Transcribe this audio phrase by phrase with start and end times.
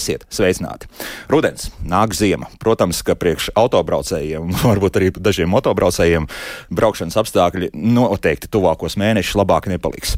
[0.00, 0.88] Esiet sveicināti!
[1.28, 2.48] Rudens, nāk ziema.
[2.62, 6.28] Protams, ka priekš autobraucējiem, varbūt arī dažiem motobraucējiem,
[6.72, 10.16] braukšanas apstākļi noteikti tuvākos mēnešus labāk nepaliks.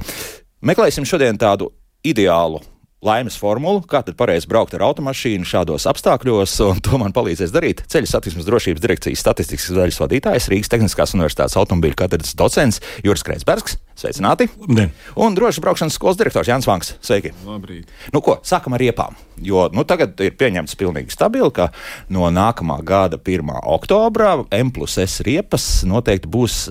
[0.62, 1.72] Meklēsim šodien tādu
[2.06, 2.62] ideālu
[3.02, 7.82] laimes formulu, kā tad pareizi braukt ar automašīnu šādos apstākļos, un to man palīdzēs darīt
[7.90, 13.76] ceļu satiksmes drošības direkcijas statistikas daļas vadītājs, Rīgas Tehniskās Universitātes automobīļu katedras docents Juris Kreisbergs.
[13.98, 14.48] Sveicināti!
[14.72, 14.88] Ne.
[15.20, 16.94] Un drošas braukšanas skolas direktors Jānis Vanks.
[17.04, 17.34] Sveiki!
[17.46, 17.90] Labrīt!
[18.14, 19.18] Nu, ko, sākam ar riepām.
[19.42, 21.72] Jo nu, tagad ir pieņemts pilnīgi stabili, ka
[22.12, 23.52] no nākamā gada 1.
[23.74, 26.68] oktobra M plus S riepas noteikti būs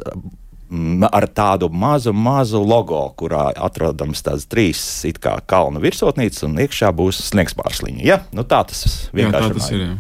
[1.12, 4.82] ar tādu mazu, mazu logo, kurā atrodams tāds trīs
[5.20, 8.04] kā kalnu virsotnītes, un iekšā būs sniegs pārsliņa.
[8.08, 8.22] Ja?
[8.32, 9.84] Nu, tā tas vienkārši jā, tas ir.
[9.84, 9.96] Jā.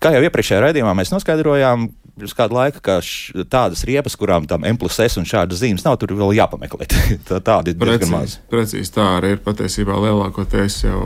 [0.00, 4.64] Kā jau iepriekšējā raidījumā mēs noskaidrojām, pirms kāda laika, ka š, tādas riepas, kurām tam
[4.68, 6.88] M plus S un šādas zīmes nav, tur vēl jāpameklē.
[7.28, 8.38] tā, tādi ir diezgan maz.
[8.52, 11.02] Precīzi tā arī ir patiesībā lielākoties jau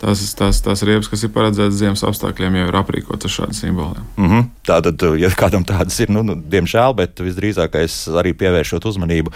[0.00, 4.06] tās, tās, tās riepas, kas ir paredzētas ziemas apstākļiem, jau ir aprīkotas ar šādiem simboliem.
[4.16, 4.48] Mm -hmm.
[4.66, 9.32] Tātad, ja kādam tādas ir, nu, nu, diemžēl, bet visdrīzāk es arī pievēršot uzmanību,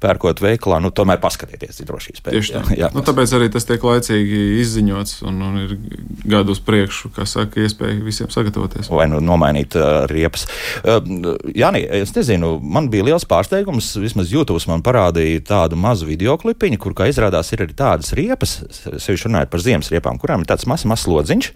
[0.00, 2.32] pērkot veikalā, nu, tomēr paskatieties drošības pēc.
[2.32, 2.62] Tieši tā.
[2.70, 2.90] Jā, jā.
[2.94, 5.76] Nu, tāpēc arī tas tiek laicīgi izziņots un, un ir
[6.24, 8.88] gadu uz priekšu, kā saka, iespēja visiem sagatavoties.
[8.90, 10.46] Vai nu nomainīt uh, riepas.
[10.84, 16.36] Uh, Jāni, es nezinu, man bija liels pārsteigums, vismaz YouTube man parādīja tādu mazu video
[16.40, 18.56] klipiņu, kur, kā izrādās, ir arī tādas riepas,
[18.88, 21.52] sevišķi runājot par ziemas riepām riepām, kurām ir tāds mazs, mazs lodziņš,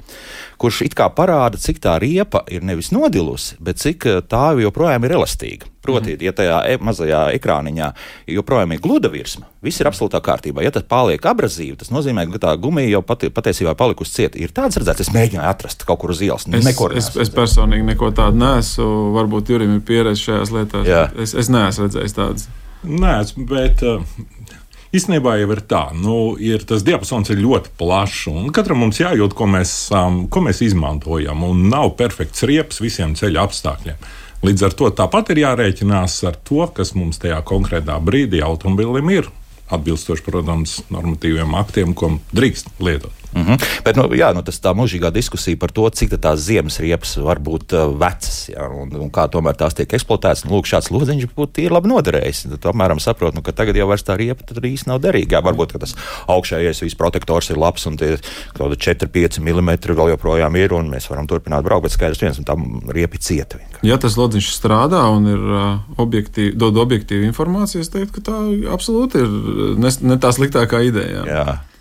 [0.58, 5.04] kurš it kā parāda, cik tā riepa ir nevis nodilusi, bet cik eh, tā joprojām
[5.04, 5.66] ir elastīga.
[5.82, 6.22] Proti, mm.
[6.22, 7.88] ja tajā e mazajā ekrāniņā
[8.30, 10.62] joprojām ir gluda virsma, viss ir absolūtā kārtībā.
[10.62, 14.38] Ja tas paliek abrazīvi, tas nozīmē, ka tā gumija jau pati, patiesībā palikusi cieta.
[14.38, 16.46] Ir tāds redzēts, es mēģināju atrast kaut kur uz ielas.
[16.46, 19.10] Es, nekur es, es personīgi neko tādu neesmu.
[19.18, 20.86] Varbūt Jurim ir pieredze šajās lietās.
[20.86, 21.08] Jā.
[21.18, 22.46] Es, es neesmu redzējis tādas.
[22.82, 23.18] Nē,
[23.50, 24.06] bet uh,
[24.92, 29.32] Īstenībā jau ir tā, nu, ir tas diapazons ir ļoti plašs, un katram mums jājūt,
[29.32, 34.04] ko mēs, um, ko mēs izmantojam, un nav perfekts riepas visiem ceļa apstākļiem.
[34.44, 39.32] Līdz ar to tāpat ir jārēķinās ar to, kas mums tajā konkrētā brīdī automobilim ir,
[39.72, 43.21] atbilstoši, protams, normatīviem aktiem, ko drīkst lietot.
[43.32, 43.82] Mm -hmm.
[43.84, 47.38] Bet nu, jā, nu, tas tā mūžīgā diskusija par to, cik tās ziemas riepas var
[47.38, 50.44] būt uh, vecas jā, un, un kā tomēr tās tiek eksploatētas.
[50.44, 52.42] Nu, lūk, šāds lodziņš būtu labi noderējis.
[52.50, 55.36] Tad, apmēram saprot, nu, ka tagad jau tā riepa īsti nav derīga.
[55.36, 55.94] Jā, varbūt tas
[56.28, 58.18] augšējais viss protektors ir labs un tie
[58.58, 62.82] 4-5 mm vēl joprojām ir un mēs varam turpināt braukt, bet skaidrs viens, un tam
[62.88, 63.56] riepi cieta.
[63.56, 63.88] Vienkārši.
[63.88, 68.38] Ja tas lodziņš strādā un ir uh, objektīvi, dod objektīvu informāciju, es teiktu, ka tā
[68.72, 69.28] absolūti ir
[69.78, 71.24] ne, ne tā sliktākā ideja.
[71.24, 71.36] Jā.
[71.42, 71.71] Jā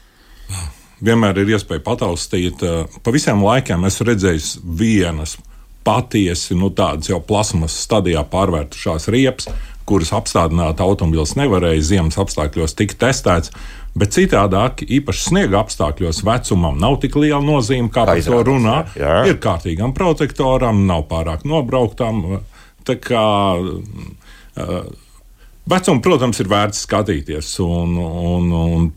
[1.05, 2.63] vienmēr ir iespēja pataustīt.
[2.63, 5.37] Eh, pa visiem laikiem esmu redzējis vienas
[5.83, 9.49] patiesi nu, tādas jau plasmas stadijā pārvērtušās riepas,
[9.89, 13.53] kuras apstādināt automobīls nevarēja ziemas apstākļos tik testēts.
[13.97, 18.77] Bet citādāk, īpaši sniega apstākļos, vecumam nav tik liela nozīme, kā par to runā.
[18.95, 19.25] Jā.
[19.27, 22.39] Ir kārtīgam protektoram, nav pārāk nobrauktam.
[22.87, 23.25] Tā kā
[23.59, 24.77] uh,
[25.67, 27.51] vecumu, protams, ir vērts skatīties.
[27.65, 28.87] Un, un, un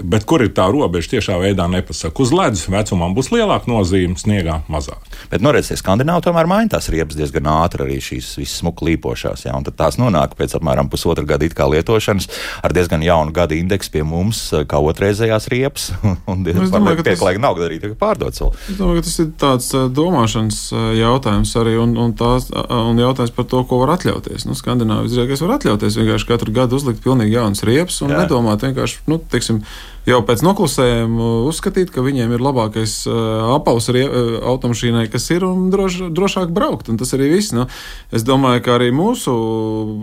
[0.00, 2.22] Bet kur ir tā robeža, tiešā veidā nepasaka.
[2.22, 5.02] Uz ledus vecumam būs lielāka nozīme, sniegā mazāk.
[5.32, 9.46] Bet, nu, redziet, Skandināvi tomēr maina tās riepas diezgan ātri, arī šīs visas smuki līpošās.
[9.48, 12.28] Ja, tad tās nonāk pēc apmēram pusotra gada lietošanas
[12.64, 15.90] ar diezgan jaunu gada indeksu pie mums, kā otrreizējās riepas.
[16.30, 17.44] Un diezgan nu, pieklājīgi tas...
[17.44, 18.42] nav arī pārdots.
[18.70, 20.60] Es domāju, ka tas ir tāds domāšanas
[20.98, 24.46] jautājums arī un, un, tās, un jautājums par to, ko var atļauties.
[24.48, 28.24] Nu, Skandināvi izrādās var atļauties vienkārši katru gadu uzlikt pilnīgi jaunas riepas un Jā.
[28.24, 29.63] nedomāt vienkārši, nu, teiksim,
[30.08, 34.04] jau pēc noklusējuma uzskatīt, ka viņiem ir labākais uh, apaus uh,
[34.52, 36.90] automašīnai, kas ir un droš, drošāk braukt.
[36.92, 37.54] Un tas arī viss.
[37.56, 37.66] Nu,
[38.14, 39.34] es domāju, ka arī mūsu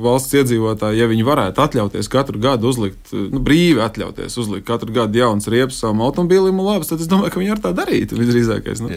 [0.02, 5.22] valsts iedzīvotāji, ja viņi varētu atļauties katru gadu uzlikt, nu, brīvi atļauties uzlikt katru gadu
[5.22, 8.86] jaunas riepas savam automobīlim un labas, tad es domāju, ka viņi ar tā darītu visdrīzākais.
[8.86, 8.94] Nu.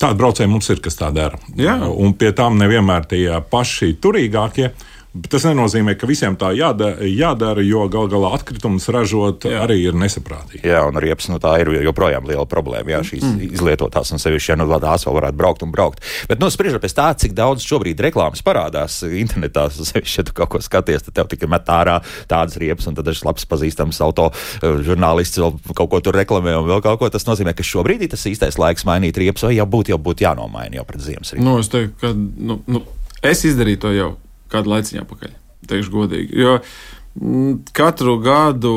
[0.00, 1.40] Tādi braucēji mums ir, kas tā dara.
[1.56, 1.78] Jā.
[1.88, 4.68] Un pie tām nevienmēr tie paši turīgākie.
[4.68, 9.60] Ja Bet tas nenozīmē, ka visiem tā jādara, jādara jo gal galā atkritumus ražot jā.
[9.62, 10.64] arī ir nesaprātīgi.
[10.66, 12.96] Jā, un riepas nu, tā ir joprojām liela problēma.
[12.96, 13.52] Jā, šīs mm.
[13.54, 16.02] izlietotās un sevišķi, ja nu, tās vēl varētu braukt un braukt.
[16.26, 20.50] Bet, nu, spriežot pēc tā, cik daudz šobrīd reklāmas parādās internetā, sevišķi, ja tu kaut
[20.56, 24.32] ko skaties, tad tev tikai met ārā tādas riepas, un tad dažs labs pazīstams auto
[24.34, 27.12] eh, žurnālists vēl kaut ko tur reklamē un vēl kaut ko.
[27.14, 30.26] Tas nozīmē, ka šobrīd ir tas īstais laiks mainīt riepas, vai jau būtu, jau būtu
[30.26, 31.46] jānomaina jau pret ziemas riepas.
[31.46, 32.82] Nu, es teiktu, ka nu, nu,
[33.22, 34.12] es izdarīju to jau
[34.54, 35.36] kādu laiciņu atpakaļ.
[35.68, 36.40] Teikšu godīgi.
[36.40, 38.74] Jo mm, katru gadu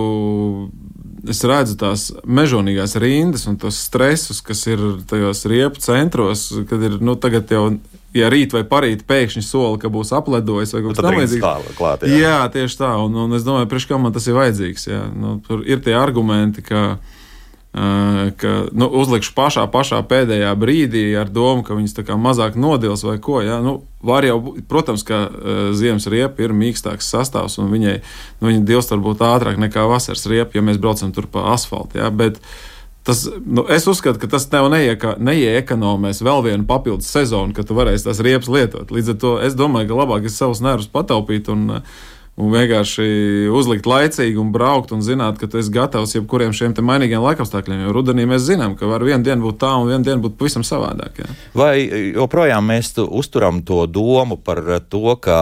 [1.28, 7.00] es redzu tās mežonīgās rindas un tos stresus, kas ir tajos riepu centros, kad ir
[7.04, 7.70] nu, tagad jau.
[8.16, 11.42] Ja rīt vai parīt pēkšņi sola, ka būs apledojis vai kaut kas tamlīdzīgs.
[12.08, 12.22] Jā.
[12.24, 12.94] jā, tieši tā.
[13.04, 14.88] Un, un es domāju, priekš kā man tas ir vajadzīgs.
[14.88, 15.02] Jā.
[15.12, 16.96] Nu, tur ir tie argumenti, ka
[17.74, 23.42] ka nu, uzlikšu pašā, pašā pēdējā brīdī ar domu, ka viņas mazāk nodils vai ko.
[23.46, 23.60] Ja?
[23.62, 28.00] Nu, var jau, protams, ka uh, ziemas riepa ir mīkstāks sastāvs un viņai
[28.40, 32.02] nu, viņa dilst varbūt ātrāk nekā vasaras riepa, ja mēs braucam tur pa asfaltam.
[32.02, 32.10] Ja?
[32.10, 32.42] Bet,
[33.08, 37.78] Tas, nu, es uzskatu, ka tas tev neieka, neiekonomēs vēl vienu papildus sezonu, kad tu
[37.78, 38.92] varēsi tās riepas lietot.
[38.92, 42.02] Līdz ar to es domāju, ka labāk ir savus nervus pataupīt un uh,
[42.38, 43.06] un vienkārši
[43.50, 47.82] uzlikt laicīgi un braukt un zināt, ka tu esi gatavs jebkuriem šiem mainīgiem laikapstākļiem.
[47.88, 50.66] Jo rudenī mēs zinām, ka var vienu dienu būt tā un vienu dienu būt pavisam
[50.68, 51.24] savādāk.
[51.24, 51.38] Jā.
[51.58, 51.74] Vai
[52.14, 55.38] joprojām mēs uzturam to domu par to, ka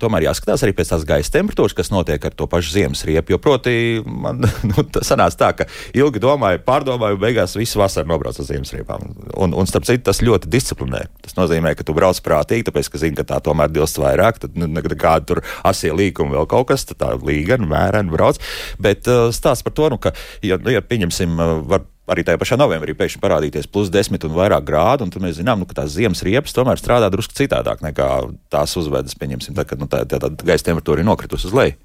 [0.00, 3.36] tomēr jāskatās arī pēc tās gaisa temperatūras, kas notiek ar to pašu ziemas riepu?
[3.36, 8.48] Jo proti, man nu, sanāca tā, ka ilgi domāju, pārdomāju, beigās visu vasaru nobraucu uz
[8.48, 9.04] ziemas riepām.
[9.36, 11.04] Un, un starp citu, tas ļoti disciplinē.
[11.28, 14.56] Tas nozīmē, ka tu brauc prātīgi, tāpēc, ka zini, ka tā tomēr dilst vairāk, tad
[14.56, 18.40] nu, nekāda tur asie tie līkumi vēl kaut kas, tad tā līgana, mērena brauc.
[18.82, 20.14] Bet uh, stāsts par to, nu, ka,
[20.46, 24.34] ja, nu, ja pieņemsim, uh, var arī tajā pašā novembrī pēkšņi parādīties plus 10 un
[24.34, 27.84] vairāk grādu, un tad mēs zinām, nu, ka tās ziemas riepas tomēr strādā drusku citādāk
[27.86, 28.08] nekā
[28.50, 31.78] tās uzvedas, pieņemsim, tad, kad nu, tā, tā, tā gaisa temperatūra ir nokritusi uz leju.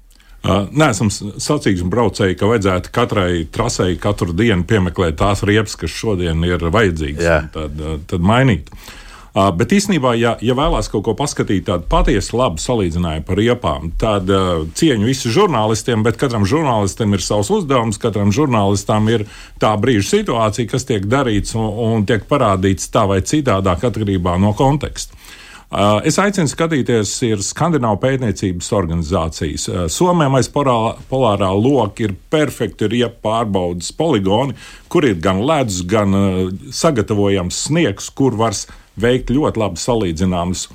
[0.46, 5.94] Uh, Nē, esam sacīksim braucēji, ka vajadzētu katrai trasei katru dienu piemeklēt tās riepas, kas
[5.94, 8.70] šodien ir vajadzīgas, tad, tad mainīt.
[8.70, 9.02] Uh, Uh,
[9.36, 14.30] bet īstenībā, ja, ja vēlās kaut ko paskatīt, tādu patiesu labu salīdzinājumu par riepām, tad
[14.32, 19.26] uh, cieņu visiem žurnālistiem, bet katram žurnālistam ir savs uzdevums, katram žurnālistam ir
[19.60, 24.54] tā brīža situācija, kas tiek darīts un, un tiek parādīts tā vai citādāk atkarībā no
[24.56, 25.20] konteksta.
[25.66, 29.64] Uh, es aicinu skatīties, ir Skandināvu pētniecības organizācijas.
[29.66, 34.54] Uh, Somijā aiz polārā loka ir perfekti riepu pārbaudas poligoni,
[34.88, 38.54] kur ir gan ledus, gan uh, sagatavojams sniegs, kur var
[39.00, 40.68] veikt ļoti labi salīdzināmus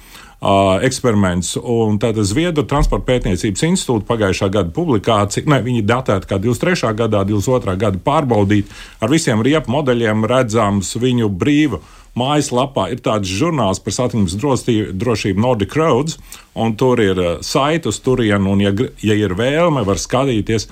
[0.82, 1.54] eksperimentus.
[1.62, 6.96] Un tāda Zviedru transporta pētniecības institūta pagājušā gada publikācija, ne, viņi datēta kā 23.
[6.98, 7.76] gadā, 22.
[7.78, 11.82] gada pārbaudīt ar visiem riepu modeļiem redzams viņu brīvu.
[12.18, 14.34] Mājaslapā ir tāds žurnāls par satiksmes
[15.00, 16.18] drošību Nordic Roads,
[16.60, 20.68] un tur ir saite uz turieni, un, ja, ja ir vēlme, var skatīties.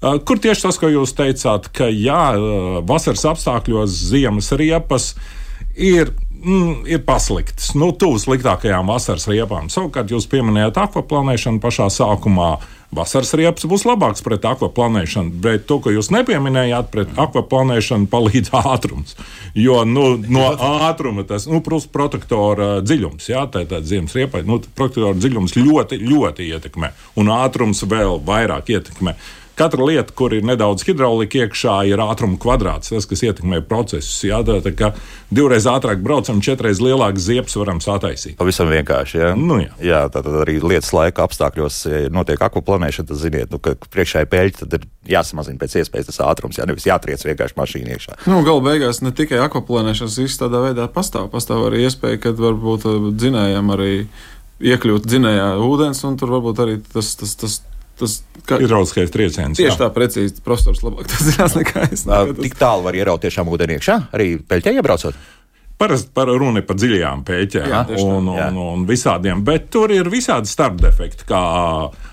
[0.00, 2.32] Kur tieši tas, ko jūs teicāt, ka jā,
[2.88, 5.12] vasaras apstākļos ziemas riepas
[5.76, 6.10] ir
[6.44, 7.72] mm, ir pasliktas.
[7.78, 9.70] Nu, tuvu sliktākajām vasaras riepām.
[9.72, 12.58] Savukārt, jūs pieminējāt akvaplanēšanu pašā sākumā.
[12.90, 19.14] Vasaras riepas būs labāks pret akvaplanēšanu, bet to, ko jūs nepieminējāt, pret akvaplanēšanu palīdz ātrums.
[19.54, 20.48] Jo nu, no
[20.88, 26.50] ātruma tas nu, protektora dziļums, jā, tā ir ziemas riepai, nu, protektora dziļums ļoti, ļoti
[26.50, 26.90] ietekmē,
[27.22, 29.14] un ātrums vēl vairāk ietekmē.
[29.60, 34.22] Katra lieta, kur ir nedaudz hidraulika iekšā, ir ātruma kvadrāts, tas, kas ietekmē procesus.
[34.24, 34.88] Jā, tā, tā kā
[35.28, 38.38] divreiz ātrāk braucam, četreiz lielākas ziepes varam sataisīt.
[38.40, 39.20] Pavisam vienkārši.
[39.20, 39.74] Jā, nu, jā.
[39.84, 43.10] jā tā tad arī lietas laika apstākļos ja notiek akuplanēšana.
[43.10, 46.64] Tad ziniet, nu, ka priekšā ir peļķi, tad ir jāsamazina pēc iespējas tas ātrums, jā,
[46.68, 48.20] nevis jātriec vienkārši mašīna iekšā.
[48.30, 51.28] Nu, Galu beigās ne tikai akuplanēšanas viss tādā veidā pastāv.
[51.32, 53.94] Pastāv arī iespēja, ka varbūt dzinējam arī
[54.60, 57.60] iekļūt dzinējā ūdens, un tur varbūt arī tas, tas, tas
[58.00, 59.58] tas ka, ir raudzskais trieciens.
[59.58, 59.78] Tieši jā.
[59.80, 60.40] tā, precīzi.
[60.44, 62.06] Profesors labāk tas zinās nekā es.
[62.08, 65.20] Nā, tik tālu var ieraut tiešām ūdeni iekšā, arī peļķē iebraucot.
[65.80, 70.50] Parasti par runa par dziļajām pēķēm un, un, un, un visādiem, bet tur ir visādi
[70.50, 71.40] starpdefekti, kā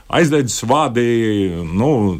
[0.08, 1.08] aizdedzis vadi,
[1.74, 2.20] nu,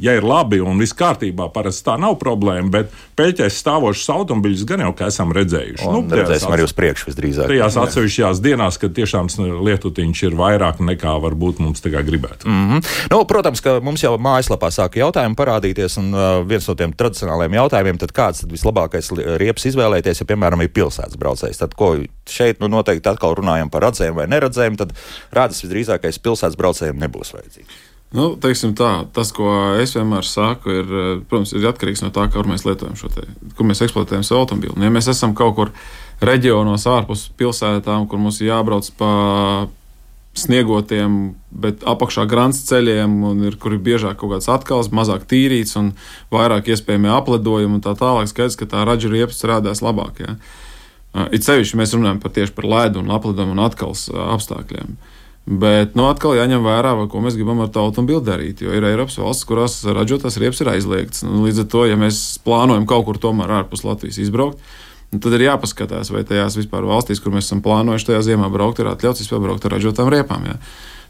[0.00, 2.70] ja ir labi un viss kārtībā, parasti tā nav problēma.
[2.72, 5.86] Bet pēķēs stāvošus automobiļus gan jau esam redzējuši.
[5.86, 7.50] Un nu, redzēsim arī uz priekšu visdrīzāk.
[7.50, 9.30] Tajās atsevišķās dienās, kad tiešām
[9.68, 12.48] lietutiņš ir vairāk nekā varbūt mums tagad gribētu.
[12.48, 12.92] Mm -hmm.
[13.12, 17.54] nu, protams, ka mums jau mājaslapā sāka jautājumi parādīties, un uh, viens no tiem tradicionālajiem
[17.54, 21.58] jautājumiem, tad kāds tad vislabākais riepas izvēlēties, ja, piemēram, ir pilsētas braucējs.
[21.58, 21.96] Tad, ko
[22.28, 24.92] šeit nu, noteikti atkal runājam par redzējumu vai neredzējumu, tad
[25.32, 27.84] rādas visdrīzākais pilsētas braucējiem nebūs vajadzīgs.
[28.08, 30.92] Nu, tā, tas, ko es vienmēr saku, ir,
[31.28, 34.80] protams, ir atkarīgs no tā, kur mēs lietojam šo te, kur mēs eksploatējam savu automobili.
[34.80, 35.72] Ja mēs esam kaut kur
[36.24, 39.10] reģionos ārpus pilsētām, kur mums jābrauc pa
[40.38, 41.18] sniegotiem,
[41.52, 45.92] bet apakšā grāmatas ceļiem, un ir, kur ir biežāk kaut kāds atkals, mazāk tīrīts un
[46.32, 48.30] vairāk iespējami apledojumi un tā tālāk.
[48.30, 50.24] Skaidrs, ka tā raža riepa strādās labāk.
[50.24, 50.38] Ja?
[51.34, 54.94] It sevišķi mēs runājam par tieši par ledu un apledumu un atkals apstākļiem.
[54.94, 55.17] Uh,
[55.48, 58.60] Bet nu, atkal jāņem vērā, ko mēs gribam ar tautu un bildi darīt.
[58.60, 61.22] Jo ir Eiropas valsts, kurās ražotās riepas ir aizliegts.
[61.24, 64.60] Nu, līdz ar to, ja mēs plānojam kaut kur tomēr ārpus Latvijas izbraukt,
[65.14, 68.82] nu, tad ir jāpaskatās, vai tajās vispār valstīs, kur mēs esam plānojuši tajā ziemā braukt,
[68.82, 70.44] ir atļauts vispār braukt ar ražotām riepām.
[70.50, 70.58] Jā.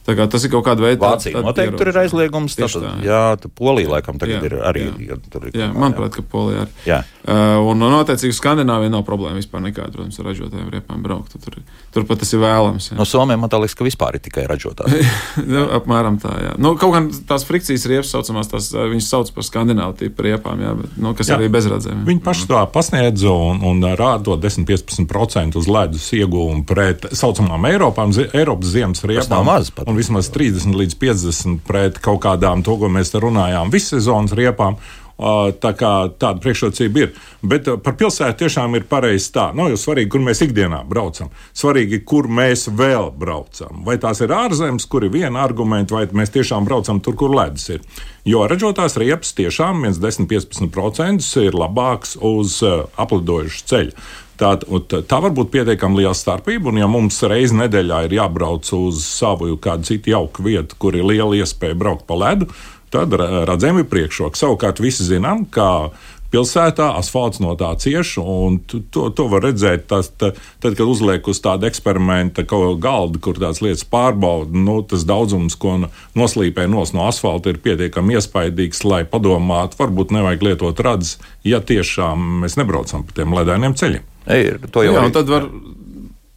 [0.09, 1.03] Tas ir kaut kāda veida.
[1.03, 2.57] Vācija noteikti tur ir aizliegums.
[2.57, 4.87] Tātad, tā, jā, jā Polija laikam tagad jā, ir arī.
[5.05, 6.77] Jā, ir, jā manuprāt, ka Polija arī.
[6.89, 7.03] Jā.
[7.29, 11.35] Uh, un, un attiecīgi Skandināvija nav problēma vispār nekāda, protams, ar ražotājiem riepām braukt.
[11.45, 11.59] Tur,
[11.93, 12.87] tur pat tas ir vēlams.
[12.93, 12.97] Jā.
[12.97, 15.05] No Somijam man liekas, ka vispār ir tikai ražotāji.
[15.53, 16.55] nu, apmēram tā, jā.
[16.57, 20.73] Nu, kaut gan tās frikcijas riepas saucamās, tās viņas sauc par skandināvu tipu riepām, jā,
[20.81, 21.37] bet, nu, kas jā.
[21.37, 22.07] arī bezradzēm.
[22.09, 28.73] Viņi paši to pasniedz un, un rāda 10-15% uz ledus iegūmu pret saucamām Eiropām, Eiropas
[28.73, 29.21] ziemas riepām.
[29.27, 33.23] Tas nav maz pat vismaz 30 līdz 50 pret kaut kādām, to, ko mēs te
[33.23, 34.79] runājām, vissezonas riepām.
[35.19, 37.15] Tā kā tāda priekšrocība ir.
[37.43, 39.49] Bet par pilsētu tiešām ir pareizi tā.
[39.51, 41.33] Nav jau svarīgi, kur mēs ikdienā braucam.
[41.59, 43.81] Svarīgi, kur mēs vēl braucam.
[43.83, 47.67] Vai tās ir ārzemes, kur ir viena argumenta, vai mēs tiešām braucam tur, kur ledus
[47.75, 47.83] ir.
[48.31, 52.61] Jo ražotās riepas tiešām 10-15% ir labāks uz
[52.95, 53.99] aplidojušu ceļu.
[54.39, 59.03] Tā, tā var būt pietiekami liela starpība, un ja mums reizi nedēļā ir jābrauc uz
[59.03, 62.47] savu kādu citu jauku vietu, kur ir liela iespēja braukt pa ledu,
[62.95, 64.39] tad redzam, ir priekšroka.
[64.39, 65.91] Savukārt visi zinām, ka
[66.33, 69.87] pilsētā asfalts no tā cieš, un to, to var redzēt.
[69.91, 75.07] Tas, tā, tad, kad uzliek uz tāda eksperimenta galda, kur tādas lietas pārbauda, nu, tas
[75.09, 75.79] daudzums, ko
[76.19, 81.17] noslīpē nos no asfalta, ir pietiekami iespaidīgs, lai padomātu, varbūt nevajag lietot radzes,
[81.47, 84.07] ja tiešām mēs nebraucam pa tiem ledainiem ceļiem.
[84.29, 85.47] Ir, to jau Jā, un tad var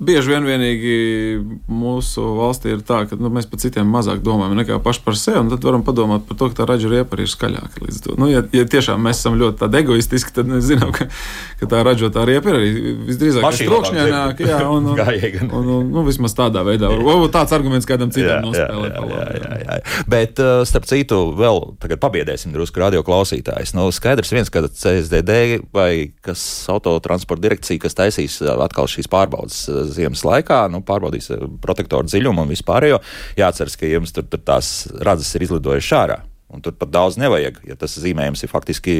[0.01, 0.93] bieži vien vienīgi
[1.69, 5.43] mūsu valstī ir tā, ka nu, mēs par citiem mazāk domājam nekā paši par sevi.
[5.51, 7.83] Tad varam padomāt par to, ka tā raža riepa arī ir skaļāka.
[8.17, 11.05] Nu, ja, ja tiešām mēs esam ļoti egoistiski, tad mēs zinām, ka,
[11.61, 14.47] ka tā ražotā riepa ir arī visdrīzāk trokšņaināka.
[14.49, 16.89] Jā, un, un, un, un, un, nu, vismaz tādā veidā.
[16.89, 18.97] Varbūt tāds arguments kādam citam nospēlēt.
[18.97, 19.79] Jā, jā, jā, jā.
[20.09, 23.75] Bet, uh, starp citu, vēl tagad pabiedēsim drusku radio klausītājus.
[23.77, 25.91] Nu, skaidrs viens, ka CSDD vai
[26.25, 26.41] kas
[26.71, 32.09] autotransporta direkcija, kas taisīs uh, atkal šīs pārbaudas uh, ziemas laikā, nu, pārbaudīs eh, protektoru
[32.09, 32.99] dziļumu un vispārējo.
[33.39, 36.19] Jāatceras, ka jums tur, tur tās radzes ir izlidojušas ārā.
[36.51, 38.95] Un tur pat daudz nevajag, ja tas zīmējums ir faktiski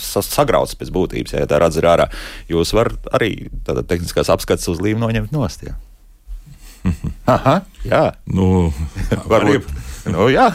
[0.00, 1.34] sagrauts pēc būtības.
[1.36, 2.06] Ja tā radze ir ārā,
[2.48, 5.66] jūs varat arī tādā tehniskās apskates uz līniju noņemt nost.
[5.66, 5.76] Ja?
[7.36, 8.04] Aha, jā.
[8.32, 8.70] Nu,
[9.32, 9.68] Varbūt.
[10.08, 10.48] nu, jā.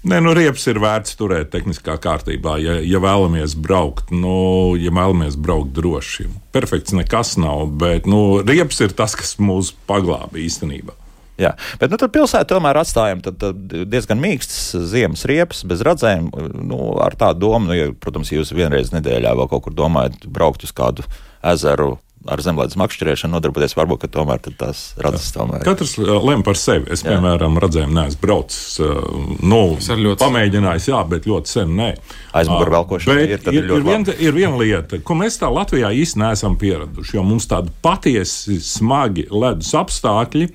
[0.00, 2.54] Nē, nu, riepas ir vērts turēt tehniskā kārtībā.
[2.62, 6.24] Ja, ja vēlamies braukt, nu, ja vēlamies braukt droši,
[6.56, 10.96] perfekts nekas nav, bet nu, riepas ir tas, kas mūs paglāba īstenībā.
[11.40, 16.32] Jā, bet nu, tur pilsētā tomēr atstājam tad, tad diezgan mīkstas ziemas riepas, bez redzēm.
[16.64, 20.64] Nu, ar tādu domu, nu, ja, protams, jūs vienreiz nedēļā vēl kaut kur domājat braukt
[20.64, 21.04] uz kādu
[21.52, 21.98] ezeru
[22.28, 25.62] ar zemlētas makšķerēšanu nodarboties, varbūt tomēr tās radzes tomēr.
[25.64, 26.90] Katrs uh, lem par sevi.
[26.92, 27.14] Es, jā.
[27.14, 28.98] piemēram, redzēju, neesmu braucis, uh,
[29.40, 29.60] nu,
[30.20, 31.88] pamēģinājis, jā, bet ļoti sen nē.
[32.36, 36.20] Aizmugurē velkošana ir, ir, ir, ir, vien, ir viena lieta, ko mēs tā Latvijā īsti
[36.20, 40.50] neesam pieraduši, jo mums tādi patiesi smagi ledus apstākļi,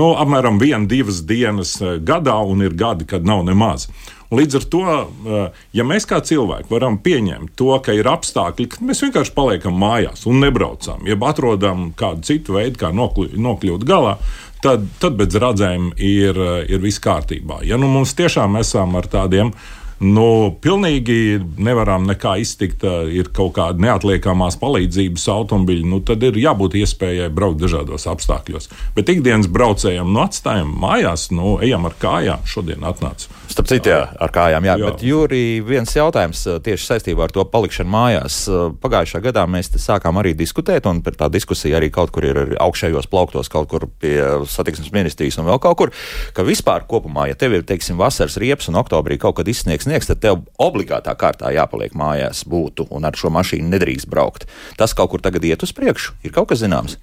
[0.00, 3.90] nu, apmēram viena, divas dienas uh, gadā, un ir gadi, kad nav nemaz.
[4.30, 4.82] Līdz ar to,
[5.26, 9.74] eh, ja mēs kā cilvēki varam pieņemt to, ka ir apstākļi, ka mēs vienkārši paliekam
[9.74, 14.18] mājās un nebraucam, jeb atrodam kādu citu veidu, kā nokļūt, nokļūt galā,
[14.62, 17.64] tad, tad bez redzēm ir, eh, ir viss kārtībā.
[17.66, 19.52] Ja nu mums tiešām esam ar tādiem
[20.00, 26.78] Nu, pilnīgi nevaram nekā iztikt, ir kaut kāda neatliekamās palīdzības automobīļa, nu, tad ir jābūt
[26.80, 28.70] iespējai braukt dažādos apstākļos.
[28.96, 32.46] Bet ikdienas braucējiem nu, atstājam mājās, nu, ejam ar kājām.
[32.48, 33.28] Šodien atnāca.
[33.50, 34.78] Starp citu, jā, ar kājām, jā.
[34.80, 34.88] jā.
[34.88, 38.40] Bet, Jūrī, viens jautājums tieši saistībā ar to palikšanu mājās.
[38.80, 43.52] Pagājušā gadā mēs sākām arī diskutēt, un tā diskusija arī kaut kur ir augšējos plauktos,
[43.52, 44.16] kaut kur pie
[44.48, 45.94] satiksmes ministrijas un vēl kaut kur,
[46.32, 50.10] ka vispār kopumā, ja tev ir, teiksim, vasaras riepas un oktobrī kaut kad izsniegs sniegs,
[50.10, 54.46] tad tev obligātā kārtā jāpaliek mājās būtu un ar šo mašīnu nedrīkst braukt.
[54.78, 56.20] Tas kaut kur tagad iet uz priekšu.
[56.22, 57.00] Ir kaut kas zināms?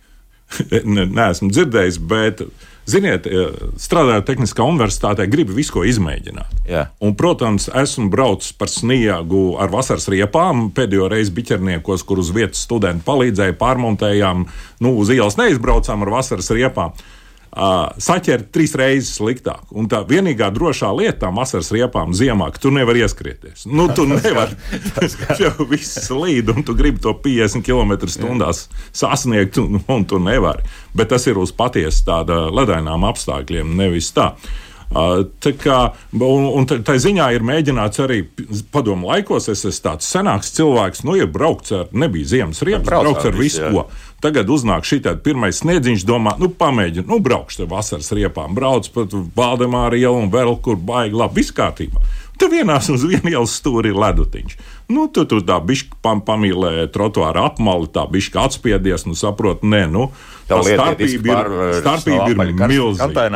[0.88, 2.41] Nē, esmu dzirdējis, bet,
[2.88, 3.27] ziniet,
[3.84, 6.62] strādājot Tehniskā universitātē, gribu visu ko izmēģināt.
[6.72, 6.86] Jā.
[7.03, 10.70] Un, protams, esmu braucis par sniegu ar vasaras riepām.
[10.77, 14.48] Pēdējo reizi biķerniekos, kur uz vietas studenti palīdzēja, pārmontējām,
[14.88, 16.96] nu, uz ielas neizbraucām ar vasaras riepām.
[17.58, 19.66] Uh, uh, saķert trīs reizes sliktāk.
[19.78, 23.66] Un tā vienīgā drošā lieta tām vasaras riepām ziemā, ka tu nevari ieskrieties.
[23.70, 24.58] Nu, tu nevari.
[25.42, 28.52] Jau viss slīd, un tu gribi to 50 km/h
[28.96, 30.66] sasniegt, un, un tu nevari.
[30.98, 34.34] Bet tas ir uz patiesi tāda ledainām apstākļiem, nevis tā.
[34.88, 35.77] Tā kā,
[36.15, 38.22] un, un tā ziņā ir mēģināts arī
[38.72, 39.50] padomu laikos.
[39.51, 43.65] Es esmu tāds senāks cilvēks, nu, ja braukts ar, nebija ziemas riepas, braukts ar visu,
[43.65, 43.72] jā.
[43.75, 44.06] ko.
[44.24, 48.88] Tagad uznāk šī tāda pirmais sniedziņš, domā, nu, pamēģini, nu, braukšu te vasaras riepām, brauc
[48.96, 52.01] pat Valdemāra ielu un vēl kur baigi labi, viss kārtībā.
[52.38, 54.58] Tur vienās uz vienu ielas stūri ir ledutiņš.
[54.94, 59.82] Nu, tu tur tā bišķi pam, pamīlē trotuāru apmali, tā bišķi atspiedies, nu saprot, nē,
[59.91, 60.06] nu,
[60.48, 61.50] tā starpība ir,
[61.82, 63.34] starpība ir milzīga.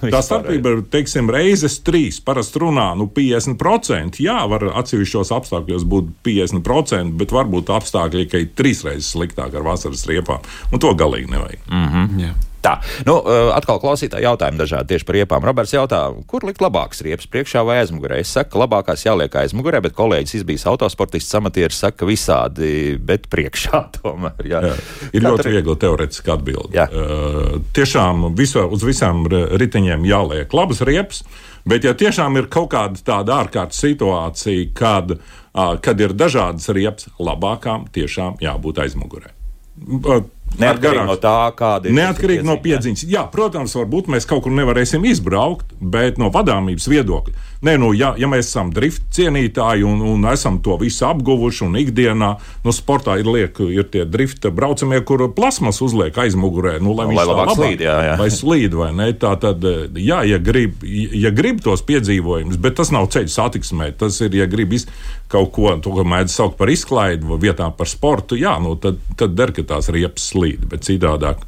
[0.00, 2.18] Ja, tā starpība ir, teiksim, reizes trīs.
[2.24, 4.18] Parasti runā, nu, 50%.
[4.24, 9.66] Jā, var atsevišķos apstākļos būt 50%, bet varbūt apstākļi, ka ir trīs reizes sliktāk ar
[9.68, 10.42] vasaras riepām.
[10.72, 11.66] Un to galīgi nevajag.
[11.70, 12.22] Mm -hmm.
[12.24, 12.49] yeah.
[12.60, 12.74] Tā,
[13.08, 13.14] nu,
[13.56, 15.44] atkal klausītāji jautājumi dažādi tieši par riepām.
[15.48, 18.18] Roberts jautā, kur likt labākas riepas, priekšā vai aizmugurē?
[18.20, 23.82] Es saku, ka labākās jāliek aizmugurē, bet kolēģis izbijis autosportists, amatieris saka visādi, bet priekšā
[23.96, 24.44] tomēr.
[24.44, 24.62] Jā.
[24.68, 24.74] Jā,
[25.12, 25.52] ir ļoti tur...
[25.56, 26.92] viegli teorētiski atbildēt.
[26.92, 31.24] Uh, tiešām viso, uz visām riteņiem jāliek labas riepas,
[31.68, 37.08] bet ja tiešām ir kaut kāda tāda ārkārtas situācija, kad, uh, kad ir dažādas riepas,
[37.16, 39.32] labākām tiešām jābūt aizmugurē.
[39.80, 40.20] Uh,
[40.58, 41.94] Neatkarīgi no tā, kāda ir.
[41.96, 43.04] Neatkarīgi no piedziņas.
[43.10, 47.49] Jā, protams, varbūt mēs kaut kur nevarēsim izbraukt, bet no vadāmības viedokļa.
[47.60, 51.76] Nē, nu, ja, ja mēs esam drift cienītāji un, un esam to visu apguvuši, un
[51.76, 52.30] ikdienā
[52.64, 57.14] nu, sportā ir, liek, ir tie drifta braucamie, kur plasmas uzliek aizmugurē, nu, lai, lai
[57.14, 58.18] viņš labāk slīd, jā, jā.
[58.20, 59.10] Vai slīd, vai ne?
[59.20, 59.66] Tā tad,
[60.00, 64.48] jā, ja grib, ja grib tos piedzīvojumus, bet tas nav ceļu satiksmē, tas ir, ja
[64.50, 64.88] grib iz,
[65.30, 68.98] kaut ko, to, ko mēdz saukt par izklaidi vai vietā par sportu, jā, nu, tad,
[69.20, 71.44] tad der, ka tās riepas slīd slīd, bet citādāk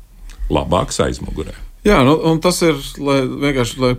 [0.52, 1.54] labāks aizmugurē.
[1.86, 3.92] Jā, nu, un tas ir lai, vienkārši, lai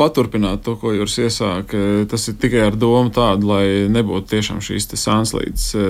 [0.00, 2.08] paturpinātu to, ko jūs iesākat.
[2.10, 5.88] Tas ir tikai ar domu tādu, lai nebūtu tiešām šīs sanslīdes, e,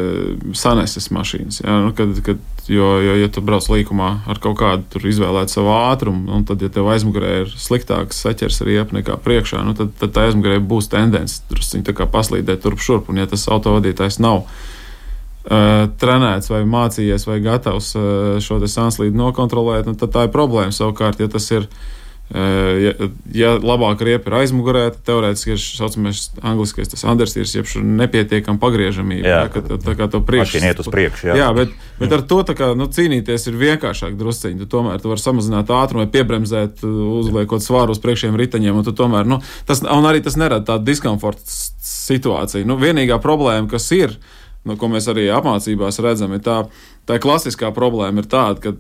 [0.59, 1.61] saneses mašīnas.
[1.63, 2.41] Jā, nu, kad, kad,
[2.71, 6.73] jo, jo, ja tu brauc līkumā ar kaut kādu izvēlētu savu ātrumu, un tad, ja
[6.73, 11.97] tev aizmugurē ir sliktāks saķers riepa nekā priekšā, nu, tad, tad aizmugurē būs tendence drusciņi
[12.11, 18.05] paslīdēt turp šurp, un ja tas autovadītājs nav uh, trenēts vai mācījies vai gatavs uh,
[18.43, 20.75] šo sanslīdu nokontrolēt, nu, tad tā ir problēma.
[20.75, 22.00] Savukārt, ja tas ir, uh,
[22.31, 22.93] ja,
[23.35, 27.71] ja labāk riepa ir aizmugurē, tad teorētiski ir saucamais angliskais tas understeers, jeb
[28.01, 29.27] nepietiekama pagriežamība.
[29.27, 30.57] Jā, jā, ka, tā kā to priekš.
[30.63, 31.39] Iet uz priekšu, jā.
[31.43, 34.61] jā, bet, bet ar to kā, nu, cīnīties ir vienkāršāk drusciņi.
[34.63, 39.41] Tu tomēr tu vari samazināt ātrumu piebremzēt, uzliekot svāru uz priekšējiem riteņiem, un, tomēr, nu,
[39.67, 41.43] tas, un arī tas nerada tādu diskomforta
[41.91, 42.69] situāciju.
[42.69, 46.63] Nu, vienīgā problēma, kas ir, ir nu, ko mēs arī apmācībās redzam, ir tā,
[47.09, 48.75] tā klasiskā problēma ir tāda, ka,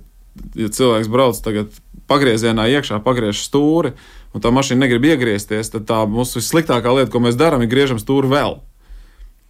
[0.58, 1.74] ja cilvēks brauc tagad
[2.10, 3.94] pagriezienā iekšā, pagriež stūri,
[4.34, 8.00] un tā mašīna negrib iegriezties, tad tā mūsu vissliktākā lieta, ko mēs darām, ir griežam
[8.02, 8.58] stūri vēl.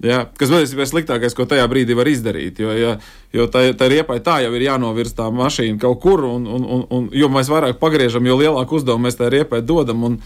[0.00, 2.60] Ja, kas patiesībā ir sliktākais, ko tajā brīdī var izdarīt.
[2.62, 2.92] Jo, ja,
[3.36, 7.10] jo tā, tā riepai tā jau ir jānovirza tā mašīna kaut kur, un, un, un,
[7.12, 10.06] jo mēs vairāk pagriežam, jo lielāku uzdevumu mēs tajā riepai dodam.
[10.08, 10.16] Un,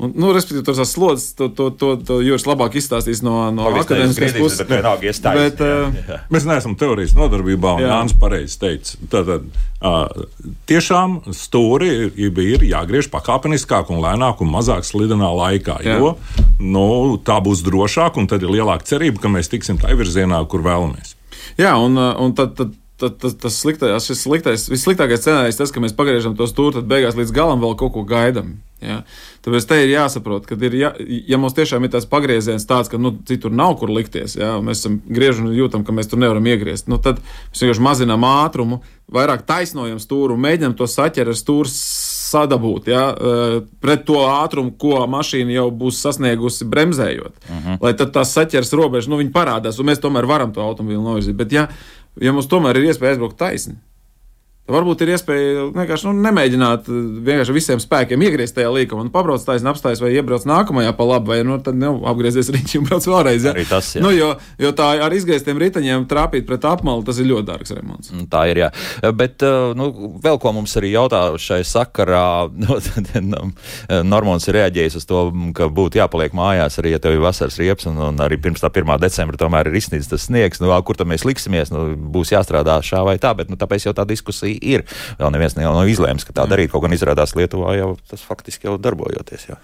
[0.00, 3.66] Un, nu, respektīvi, tur tas slodzes, to, to, to, to Juris labāk izstāstīs no, no
[3.82, 4.62] akadēmiskās puses.
[4.64, 6.18] Bet, bet, bet, jā, jā.
[6.32, 7.90] Mēs neesam teorijas nodarbībā, un jā.
[7.92, 8.96] Jānis pareizi teica.
[9.12, 9.46] Tātad,
[9.84, 10.24] uh,
[10.70, 16.00] tiešām stūri ir, ir jāgriež pakāpeniskāk un lēnāk un mazāk slidenā laikā, jā.
[16.00, 16.14] jo
[16.60, 16.86] nu,
[17.20, 21.16] tā būs drošāk un tad ir lielāka cerība, ka mēs tiksim tajā virzienā, kur vēlamies.
[21.60, 25.82] Jā, un, un tad, tad tad, tas, tas sliktais, šis sliktais, vissliktākais scenārijs tas, ka
[25.82, 28.58] mēs pagriežam to stūri, tad beigās līdz galam vēl kaut ko gaidām.
[28.80, 29.02] Ja?
[29.44, 33.00] Tāpēc te ir jāsaprot, ka ir, ja, ja mums tiešām ir tas pagrieziens tāds, ka
[33.00, 34.54] nu, citur nav kur likties, ja?
[34.64, 38.24] mēs esam grieži un jūtam, ka mēs tur nevaram iegriezt, nu, tad mēs vienkārši mazinām
[38.28, 38.80] ātrumu,
[39.12, 41.72] vairāk taisnojam stūri un mēģinam to saķert ar stūri
[42.30, 43.04] sadabūt ja?
[43.82, 47.32] pret to ātrumu, ko mašīna jau būs sasniegusi bremzējot.
[47.42, 47.68] Uh mhm.
[47.68, 47.78] -huh.
[47.84, 51.36] Lai tad tās saķers robežas, nu, viņi parādās, un mēs tomēr varam to automobīlu novirzīt.
[51.36, 51.68] Bet, ja,
[52.18, 53.76] ja mums tomēr ir iespēja aizbraukt taisni,
[54.70, 59.46] Varbūt ir iespēja vienkārši nu, nemēģināt eh, vienkārši visiem spēkiem iegriezt tajā līnijā un pabraukt
[59.46, 63.08] taisnība, apstājas vai iebraukt nākamajā pa labi, vai nu, tad nu, apgriezies riņķi un brauc
[63.10, 63.48] vēlreiz.
[63.48, 63.54] Ja?
[63.70, 64.04] Tas, jā.
[64.04, 68.12] nu, jo, jo tā ar izgrieztiem riteņiem trāpīt pret apmalu, tas ir ļoti dārgs remonts.
[68.14, 68.70] Mm, tā ir, jā.
[69.16, 69.90] Bet eh, nu,
[70.22, 72.24] vēl ko mums arī jautā šai sakarā,
[73.30, 73.50] nu,
[74.06, 75.24] Normons ir reaģējis uz to,
[75.56, 78.70] ka būtu jāpaliek mājās arī, ja tev ir vasaras riepas un, un arī pirms tā
[78.70, 78.92] 1.
[79.02, 83.02] decembra tomēr ir izsnīdis tas sniegs, nu, kur tad mēs liksimies, nu, būs jāstrādā šā
[83.06, 84.86] vai tā, bet nu, tāpēc jau tā diskusija ir.
[85.20, 86.72] Vēl neviens nav izlēms, ka tā darīt.
[86.72, 89.50] Kaut gan izrādās Lietuvā jau tas faktiski jau darbojoties.
[89.52, 89.60] Jā.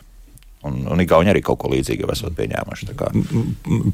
[0.66, 2.88] Un, un Igauni arī kaut ko līdzīgu esat pieņēmuši.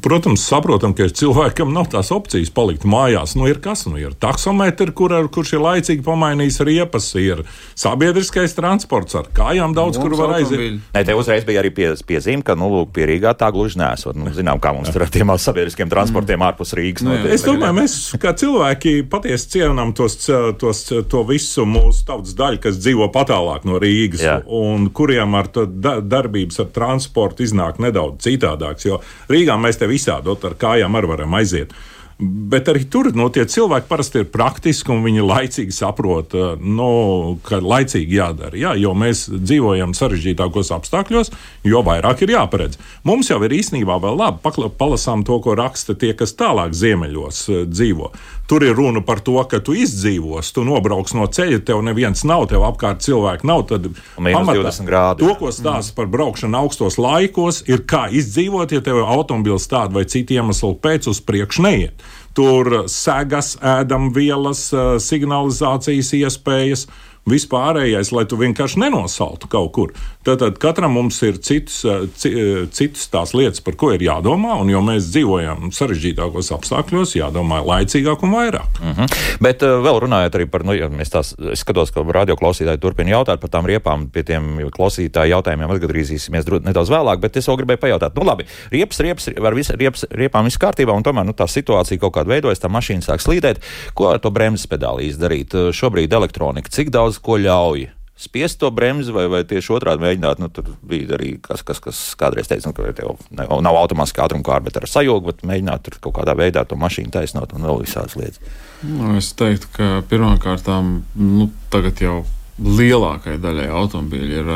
[0.05, 3.37] Protams, saprotam, ka cilvēkam nav tās opcijas palikt mājās.
[3.39, 7.45] Nu, ir kas, nu, ir taksometri, kur, kurš ir laicīgi pamainījis riepas, ir
[7.79, 10.81] sabiedriskais transports ar kājām daudz, mums kur var aiziet.
[10.95, 14.19] Nē, te uzreiz bija arī pie, piezīme, ka, nu, lūk, pie Rīgā tā gluži nesot.
[14.19, 16.49] Nu, zinām, kā mums tur ar tiem sabiedriskiem transportiem mm.
[16.49, 17.07] ārpus Rīgas.
[17.07, 20.19] Nu, notiek, es domāju, mēs kā cilvēki patiesi cienām tos,
[20.61, 24.39] tos, to visu mūsu tautas daļu, kas dzīvo patālāk no Rīgas Jā.
[24.47, 28.87] un kuriem ar da darbības ar transportu iznāk nedaudz citādāks.
[28.89, 31.75] Jo Rīgā mēs te visādot ar kājām arī varam aiziet.
[32.23, 37.39] Bet arī tur no tie cilvēki parasti ir praktiski un viņi laicīgi saprot, no, nu,
[37.43, 38.55] ka laicīgi jādara.
[38.59, 41.33] Jā, jo mēs dzīvojam sarežģītākos apstākļos,
[41.67, 42.79] jo vairāk ir jāparedz.
[43.09, 48.13] Mums jau ir īstenībā vēl labi palasām to, ko raksta tie, kas tālāk ziemeļos dzīvo.
[48.53, 52.43] Tur ir runa par to, ka tu izdzīvos, tu nobrauks no ceļa, tev neviens nav,
[52.51, 53.63] tev apkārt cilvēki nav.
[53.71, 53.87] Tad
[54.19, 59.65] pamatā, grādi, to, ko stāsta par braukšanu augstos laikos, ir kā izdzīvot, ja tev automobils
[59.73, 62.05] tādu vai citu iemeslu pēc uz priekšu neiet.
[62.37, 64.67] Tur segas, ēdamvielas,
[65.01, 66.85] signalizācijas iespējas
[67.29, 69.93] vispārējais, lai tu vienkārši nenosaltu kaut kur.
[70.27, 74.71] Tātad katram mums ir citas, eh, eh, citas tās lietas, par ko ir jādomā, un
[74.71, 78.81] jo mēs dzīvojam sarežģītākos apstākļos, jādomā laicīgāk un vairāk.
[78.83, 79.39] Mm -hmm.
[79.41, 83.41] Bet uh, vēl runājot arī par, nu, ja mēs tās, skatos, ka radioklausītāji turpina jautāt
[83.41, 88.15] par tām riepām, pie tiem klausītāju jautājumiem atgriezīsimies nedaudz vēlāk, bet es vēl gribēju pajautāt,
[88.17, 91.99] nu labi, riepas, riepas, ar vis, riepas, riepām viss kārtībā, un tomēr nu, tā situācija
[91.99, 93.63] kaut kāda veidojas, tā mašīna sāk slīdēt.
[93.95, 95.55] Ko ar to bremzes pedāli izdarīt?
[95.73, 97.91] Šobrīd elektronika, cik daudz ko ļauj?
[98.23, 100.41] spiest to bremzi, vai, vai tieši otrādi mēģināt.
[100.43, 104.23] Nu, tur bija arī kas, kas, kas kādreiz teica, nu, ka tev ne, nav automātiski
[104.23, 107.67] ātruma kārta, bet ar sajūgu, bet mēģināt tur kaut kādā veidā to mašīnu taisnot un
[107.67, 108.39] vēl visādas lietas.
[108.87, 110.71] Nu, es teiktu, ka pirmkārt,
[111.19, 112.21] nu, tagad jau
[112.63, 114.55] lielākajai daļai automobīļu ir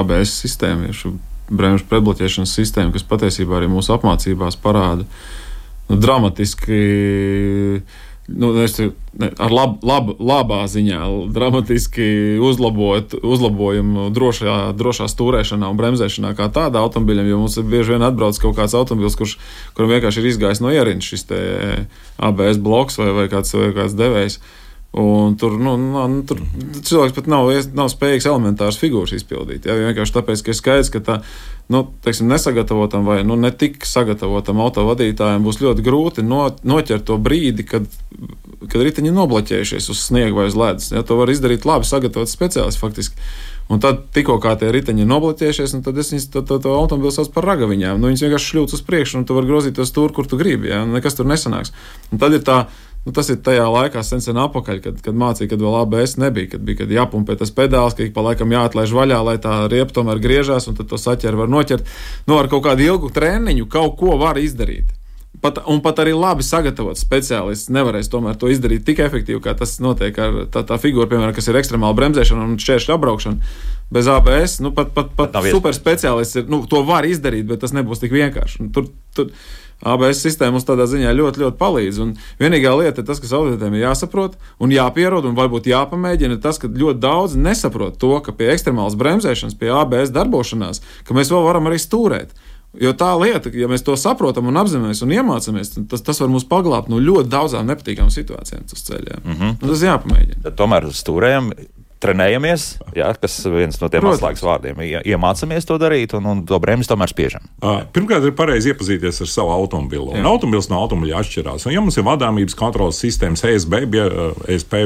[0.00, 1.14] ABS sistēma, ir
[1.54, 6.78] bremžu pretbloķēšanas sistēma, kas patiesībā arī mūsu apmācībās parāda nu, dramatiski
[8.28, 8.78] nu, es,
[9.12, 11.00] ne, ar lab, lab, labā ziņā
[11.34, 12.06] dramatiski
[12.42, 18.40] uzlabot, uzlabojumu drošā, drošā stūrēšanā un bremzēšanā kā tādā automobiļam, jo mums bieži vien atbrauc
[18.40, 19.36] kaut kāds automobilis, kurš,
[19.76, 21.26] kuram vienkārši ir izgājis no ierīces šis
[22.24, 24.40] ABS bloks vai, vai, kāds, vai kāds devējs.
[24.94, 26.38] Un tur, nu, nu, tur
[26.86, 29.66] cilvēks pat nav, nav spējīgs elementāras figūras izpildīt.
[29.66, 31.16] Jā, vienkārši tāpēc, ka ir skaidrs, ka tā
[31.74, 37.66] nu, teiksim, nesagatavotam vai nu, netik sagatavotam autovadītājam būs ļoti grūti no, noķert to brīdi,
[37.66, 37.88] kad,
[38.68, 40.92] kad riteņi ir nobloķējušies uz sniega vai uz ledus.
[40.94, 43.18] Ja, to var izdarīt labi sagatavots speciālists faktiski.
[43.72, 47.34] Un tad, tikko tie riteņi ir nobloķējušies, tad es viņus to, to, to automobili sauc
[47.34, 47.98] par ragaviņām.
[47.98, 50.68] Nu, viņas vienkārši šļūts uz priekšu, un tu vari grozīt tos tur, kur tu gribi.
[50.70, 50.84] Ja?
[50.86, 51.72] Nekas tur nesanāks.
[52.12, 52.66] Un tad ir tā
[53.04, 56.54] Nu, tas ir tajā laikā, sen, sen atpakaļ, kad, kad mācīja, kad vēl ABS nebija,
[56.54, 59.92] kad bija kad jāpumpē tas pedāls, ka ik pa laikam jāatlaiž vaļā, lai tā riepa
[59.92, 61.90] tomēr griežās, un tad to saķeri var noķert.
[62.24, 64.94] Nu, ar kaut kādu ilgu treniņu kaut ko var izdarīt.
[65.44, 69.74] Pat, un pat arī labi sagatavots speciālists nevarēs tomēr to izdarīt tik efektīvi, kā tas
[69.84, 73.50] notiek ar tā, tā figūru, piemēram, kas ir ekstremāla bremzēšana un šķēršļa apbraukšana.
[73.92, 78.00] Bez ABS, nu, pat, pat, pat superspeciālists ir, nu, to var izdarīt, bet tas nebūs
[78.00, 78.70] tik vienkārši.
[78.72, 79.34] Tur, tur,
[79.84, 82.00] ABS sistēma mums tādā ziņā ļoti, ļoti palīdz.
[82.04, 86.58] Un vienīgā lieta ir tas, kas auditoriem ir jāsaprot un jāpierod, un varbūt jāpamēģina, tas,
[86.62, 91.46] ka ļoti daudz nesaprot to, ka pie ekstremālas bremzēšanas, pie ABS darbošanās, ka mēs vēl
[91.46, 92.34] varam arī stūrēt.
[92.80, 96.46] Jo tā lieta, ja mēs to saprotam un apzināmies un iemācāmies, tas, tas var mūs
[96.50, 99.20] paglābt no ļoti daudzām nepatīkamām situācijām uz ceļa.
[99.22, 99.56] Mm -hmm.
[99.62, 100.42] Tas jāpamēģina.
[100.48, 101.52] Tad tomēr stūrējam
[102.04, 104.82] trenējamies, jā, kas viens no tiem atslēgas vārdiem.
[105.02, 107.46] Iemācāmies to darīt, un, un to bremzi tomēr spiežam.
[107.94, 110.20] Pirmkārt, ir pareizi iepazīties ar savu automobili.
[110.20, 111.68] Automobilis no automobīļa atšķirās.
[111.68, 113.80] Un, ja mums ir vadāmības kontrolas sistēmas ESB,
[114.54, 114.76] ESP,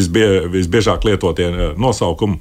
[0.00, 1.50] visbie, visbiežāk lietotie
[1.80, 2.40] nosaukumi.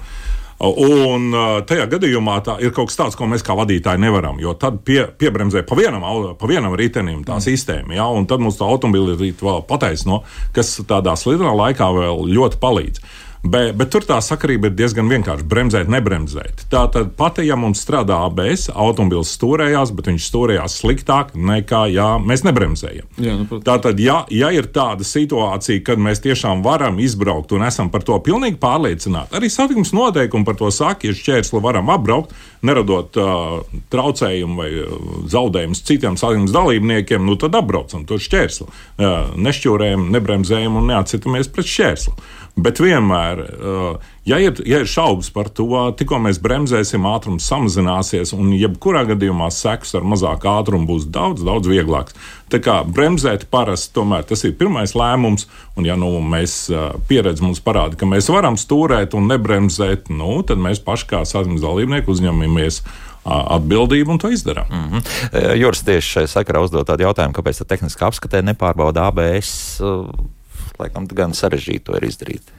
[0.60, 1.30] Un
[1.68, 4.42] tajā gadījumā tā ir kaut kas tāds, ko mēs kā vadītāji nevaram.
[4.44, 6.04] Jo tad pie, piebremzē pa vienam,
[6.36, 7.46] pa vienam ritenim tā mm.
[7.46, 10.22] sistēma, ja, un tad mums tā automobīļa vēl pataisno,
[10.56, 13.04] kas tādā slidenā laikā vēl ļoti palīdz.
[13.40, 15.46] Bet, bet tur tā sakarība ir diezgan vienkārša.
[15.48, 16.66] Bremzēt, nebremzēt.
[16.72, 22.44] Tātad, pat ja mums strādā ABS, automobilis stūrējās, bet viņš stūrējās sliktāk nekā, ja mēs
[22.44, 23.08] nebremzējam.
[23.16, 27.92] Jā, nu, Tātad, ja, ja ir tāda situācija, kad mēs tiešām varam izbraukt un esam
[27.94, 32.36] par to pilnīgi pārliecināti, arī satiksmes noteikumi par to saka, ja šķērsli varam apbraukt,
[32.68, 33.62] neradot uh,
[33.94, 34.70] traucējumu vai
[35.32, 38.68] zaudējumus citiem satiksmes dalībniekiem, nu tad apbraucam to šķērsli.
[39.00, 42.18] Uh, nešķūrējam, nebremzējam un neatcitamies pret šķērsli.
[42.60, 45.68] Bet vienmēr, uh, ja ir, ja ir šaubas par to,
[46.00, 51.70] tikko mēs bremzēsim, ātrums samazināsies, un jebkurā gadījumā seks ar mazāku ātrumu būs daudz, daudz
[51.70, 52.18] vieglāks.
[52.50, 55.46] Tā kā bremzēt parasti tomēr tas ir pirmais lēmums,
[55.78, 60.40] un ja nu, mēs uh, pieredze mums parāda, ka mēs varam stūrēt un nebremzēt, nu,
[60.42, 62.82] tad mēs paši kā satiksmes dalībnieki uzņemamies
[63.30, 64.66] atbildību un to izdarām.
[64.72, 65.56] Mm -hmm.
[65.60, 69.76] Juris tieši šai sakarā uzdod tādu jautājumu, kāpēc tā tehniskā apskatē nepārbauda ABS
[70.80, 72.56] laikam gan sarežģīti to ir izdarīt.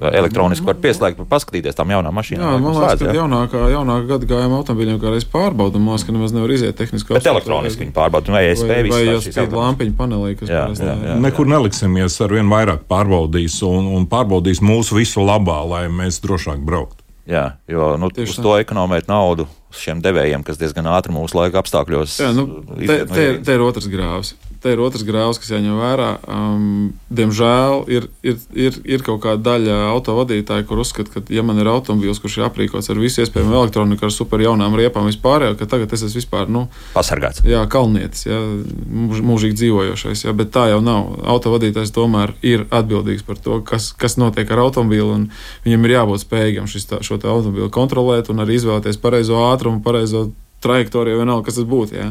[0.00, 2.46] Elektroniski var pieslēgt, paskatīties tam jaunām mašīnām.
[2.46, 6.14] Jā, man liekas, ka jaunākā, jaunākā gada gājuma automobīļiem kā reiz pārbauda, man liekas, ka
[6.16, 7.12] nemaz nevar iziet tehniski.
[7.12, 8.94] Bet elektroniski viņi pārbauda, vai ESP viss.
[8.96, 13.58] Vai jau spīd lampiņu panelī, kas jā, jā, jā, nekur neliksimies, ar vien vairāk pārbaudīs
[13.68, 17.04] un, un pārbaudīs mūsu visu labā, lai mēs drošāk brauktu.
[17.28, 19.44] Jā, jo nu, uz to ekonomēt naudu
[19.76, 22.16] šiem devējiem, kas diezgan ātri mūsu laika apstākļos.
[22.24, 22.48] Jā, nu,
[22.80, 26.08] te, te, te ir otrs grāvs te ir otrs grāvs, kas jāņem vērā.
[26.30, 31.58] Um, diemžēl ir, ir, ir, ir kaut kāda daļa autovadītāju, kur uzskata, ka, ja man
[31.60, 35.68] ir automobīls, kurš ir aprīkots ar visu iespējamo elektroniku, ar super jaunām riepām vispār, ka
[35.68, 37.42] tagad es esmu vispār nu, pasargāts.
[37.48, 40.26] Jā, kalnietis, jā, mūž, mūžīgi dzīvojošais.
[40.28, 41.10] Jā, bet tā jau nav.
[41.34, 45.26] Autovadītājs tomēr ir atbildīgs par to, kas, kas notiek ar automobīlu.
[45.66, 50.30] Viņam ir jābūt spējīgam šis, tā, šo automobīlu kontrolēt un arī izvēlēties pareizo ātrumu, pareizo
[50.62, 51.98] trajektoriju, vienalga, kas tas būtu.
[51.98, 52.10] Jā.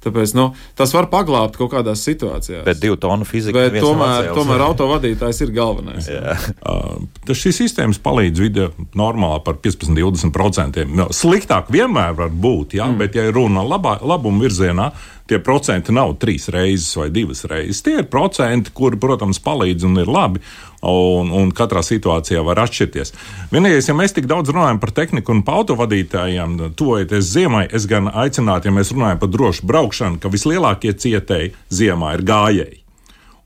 [0.00, 0.46] Tāpēc nu,
[0.78, 2.64] tas var paglābt kaut kādās situācijās.
[2.64, 3.66] Bet divu tonu fizika.
[3.66, 6.08] Bet tomēr, tomēr autovadītājs ir galvenais.
[6.08, 6.96] uh,
[7.28, 10.86] šīs sistēmas palīdz video normālā par 15-20%.
[10.96, 13.00] No, sliktāk vienmēr var būt, jā, mm.
[13.00, 14.90] bet, ja runa labā, labuma virzienā,
[15.30, 17.84] tie procenti nav trīs reizes vai divas reizes.
[17.86, 20.42] Tie ir procenti, kuri, protams, palīdz un ir labi.
[20.80, 23.12] Un, un katrā situācijā var atšķirties.
[23.52, 28.70] Vienīgais, ja mēs tik daudz runājam par tehniku un autovadītājiem, tojoties ziemai, es gan aicinātu,
[28.70, 32.80] ja mēs runājam par drošu braukšanu, ka vislielākie cietēji ziemā ir gājēji.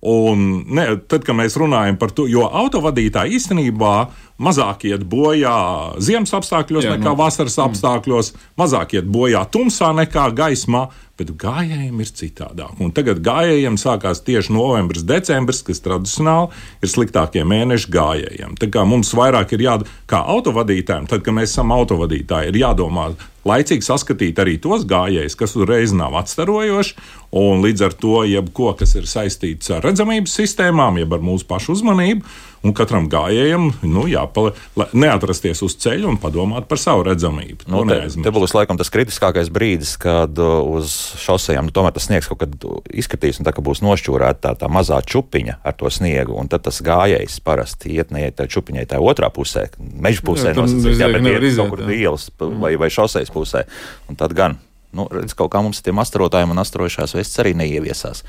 [0.04, 0.40] Un
[0.76, 3.94] ne, tad, kad mēs runājam par to, jo autovadītāji īstenībā
[4.42, 5.54] mazāk iet bojā
[6.02, 7.18] ziemas apstākļos Jā, nekā no.
[7.20, 7.68] vasaras mm.
[7.68, 12.78] apstākļos, mazāk iet bojā tumsā nekā gaismā bet gājējiem ir citādāk.
[12.82, 16.50] Un tagad gājējiem sākās tieši novembris, decembris, kas tradicionāli
[16.82, 18.56] ir sliktākie mēneši gājējiem.
[18.58, 23.12] Tā kā mums vairāk ir jādara, kā autovadītājiem, tad, kad mēs esam autovadītāji, ir jādomā
[23.46, 26.96] laicīgi saskatīt arī tos gājējus, kas uzreiz nav atstarojoši,
[27.38, 31.76] un līdz ar to jebko, kas ir saistīts ar redzamības sistēmām, jeb ar mūsu pašu
[31.76, 32.26] uzmanību
[32.64, 34.56] Un katram gājējam nu, jāpaliek,
[34.96, 37.68] neatrasties uz ceļa un padomāt par savu redzamību.
[37.68, 42.08] Nu, te, te būs laikam tas kritiskākais brīdis, kad uh, uz šosejām nu, tomēr tas
[42.08, 45.92] sniegs kaut kad izkritīs, un tā kā būs nošķūrēta tā, tā mazā čupiņa ar to
[45.92, 50.54] sniegu, un tad tas gājējs parasti iet neiet tā čupiņai tā otrā pusē, meža pusē,
[50.54, 53.66] jā, nosacīt, jā, bet iet kaut kur ielas vai, vai šosejas pusē,
[54.08, 54.56] un tad gan
[54.94, 58.24] nu, redz, kaut kā mums tiem astarotājiem un astarojušās vestes arī neieviesās.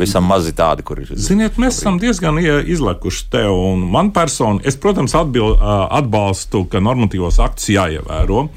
[0.00, 1.12] Visam mazi tādi, kur ir.
[1.18, 5.54] Ziniet, mēs esam diezgan izlekuši te, un man personīgi, es, protams, atbil,
[6.00, 8.48] atbalstu, ka normatīvos aktus jāievēro.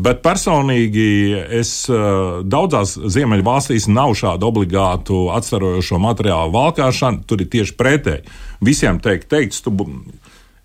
[0.00, 1.84] Bet personīgi es
[2.48, 7.26] daudzās ziemeļvalstīs nav šādu obligātu atstarojošo materiālu valkāšanu.
[7.28, 8.24] Tur ir tieši pretēji.
[8.64, 9.74] Visiem teikt, teikts, tu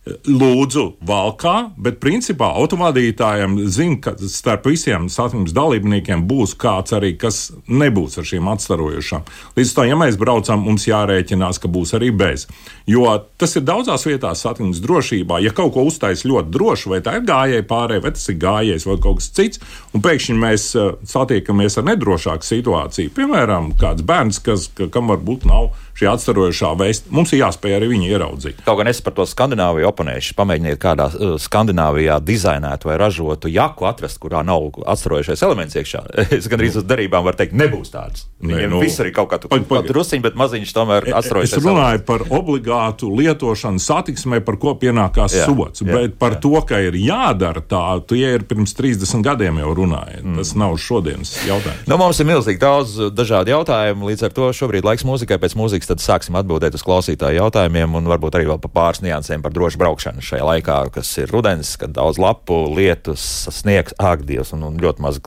[0.06, 7.50] lūdzu valkā, bet principā autovadītājiem zina, ka starp visiem satiksmes dalībniekiem būs kāds arī, kas
[7.66, 9.26] nebūs ar šīm atstarojušām.
[9.58, 12.46] Līdz tam, ja mēs braucam, mums jārēķinās, ka būs arī bez.
[12.90, 13.08] Jo
[13.42, 15.42] tas ir daudzās vietās satiksmes drošībā.
[15.42, 18.86] Ja kaut ko uztais ļoti droši, vai tā ir gājēji pārējai, vai tas ir gājējs
[18.90, 19.64] vai kaut kas cits,
[19.96, 25.50] un pēkšņi mēs uh, satiekamies ar nedrošāku situāciju, piemēram, kāds bērns, kas, ka, kam varbūt
[25.50, 27.12] nav šī atstarojošā veista.
[27.16, 28.62] Mums ir jāspēj arī viņu ieraudzīt.
[28.68, 33.88] Kaut gan es par to Skandināviju oponēšu, pamēģiniet kādā uh, Skandināvijā dizainētu vai ražotu jaku
[33.88, 36.04] atrast, kurā nav atstarojošais elements iekšā.
[36.36, 38.26] Es gan arī uz derībām varu teikt, nebūs tāds.
[38.44, 41.56] Viņiem nu, viss arī kaut kā tāds- drusciņš, bet maziņš tomēr atstarojošais.
[41.56, 42.08] Es runāju elements.
[42.10, 46.42] par obligātu lietošanu satiksmē, par ko pienākās jā, sots, jā, bet par jā.
[46.44, 50.20] to, ka ir jādara tā, tie ir pirms 30 gadiem jau runāja.
[50.22, 50.36] Mm.
[50.42, 51.88] Tas nav šodienas jautājums.
[51.88, 55.85] Nu, mums ir milzīgi daudz dažādu jautājumu, līdz ar to šobrīd laiks mūzikai pēc mūzikas
[55.86, 59.54] mūzikas, tad sāksim atbildēt uz klausītāju jautājumiem un varbūt arī vēl par pāris niansēm par
[59.54, 64.80] drošu braukšanu šajā laikā, kas ir rudens, kad daudz lapu, lietus, sniegs, āgdievs un, un
[64.80, 65.20] ļoti maz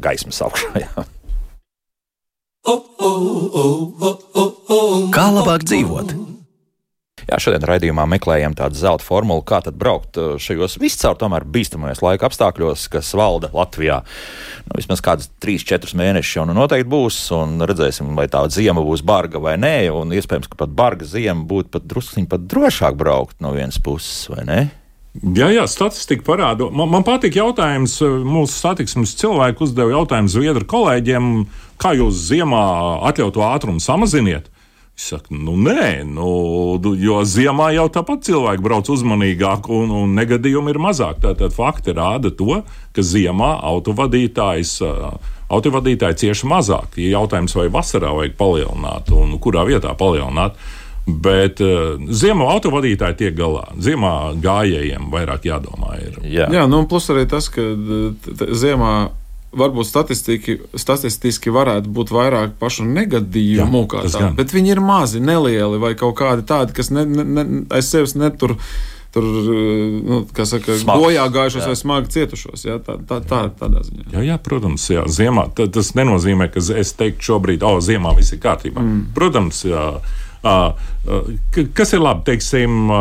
[0.00, 1.04] gaismas augšā.
[5.12, 6.35] Kā labāk dzīvot?
[7.26, 11.98] Jā, šodien raidījumā meklējam tādu zelta formulu, kā tad braukt uh, šajos viscaur tomēr bīstamajos
[12.04, 13.96] laika apstākļos, kas valda Latvijā.
[14.68, 19.02] Nu, vismaz kāds 3-4 mēneši jau nu noteikti būs, un redzēsim, vai tā ziema būs
[19.06, 19.74] barga vai nē.
[19.98, 24.28] Un iespējams, ka pat barga ziema būtu pat druskuļi pat drošāk braukt no vienas puses,
[24.30, 24.62] vai ne?
[25.16, 26.70] Jā, jā, statistika parāda.
[26.70, 31.32] Man, man patīk jautājums, uh, mūsu satiksmes cilvēku uzdeva jautājumu Zviedru kolēģiem,
[31.82, 32.66] kā jūs ziemā
[33.10, 34.52] atļautu ātrumu samaziniet.
[34.96, 36.26] Es saku, nu, nē, nu,
[36.96, 41.18] jo ziemā jau tāpat cilvēki brauc uzmanīgāk, un, un negadījumi ir mazāk.
[41.20, 42.62] Tātad fakti rāda to,
[42.96, 44.78] ka ziemā autovadītājs.
[45.52, 46.96] Autovadītāji cieši mazāk.
[46.96, 50.56] Ir jautājums, vai vasarā vajag palielināt un kurā vietā palielināt.
[51.06, 53.68] Bet uh, ziemā autovadītāji tiek galā.
[53.76, 55.92] Ziemā gājējiem vairāk jādomā.
[56.02, 56.18] Ir.
[56.24, 57.68] Jā, Jā nu, plus arī tas, ka
[58.32, 58.96] ziemā
[59.58, 65.94] varbūt statistiski, varētu būt vairāk pašu negadījumu, Jā, tādu, bet viņi ir mazi, nelieli vai
[65.98, 68.56] kaut kādi tādi, kas ne, ne, ne, aiz sevis netur.
[69.16, 71.70] Tur, nu, kā saka, bojā gājušos jā.
[71.70, 72.66] vai smagi cietušos.
[72.66, 74.10] Jā, tā, tā, tā, tādā ziņā.
[74.12, 75.46] Jā, jā protams, jā, ziemā.
[75.56, 78.82] Tas nenozīmē, ka es teiktu šobrīd, o, ziemā viss ir kārtībā.
[78.82, 79.06] Mm.
[79.16, 79.86] Protams, jā,
[81.80, 82.92] kas ir labi, teiksim,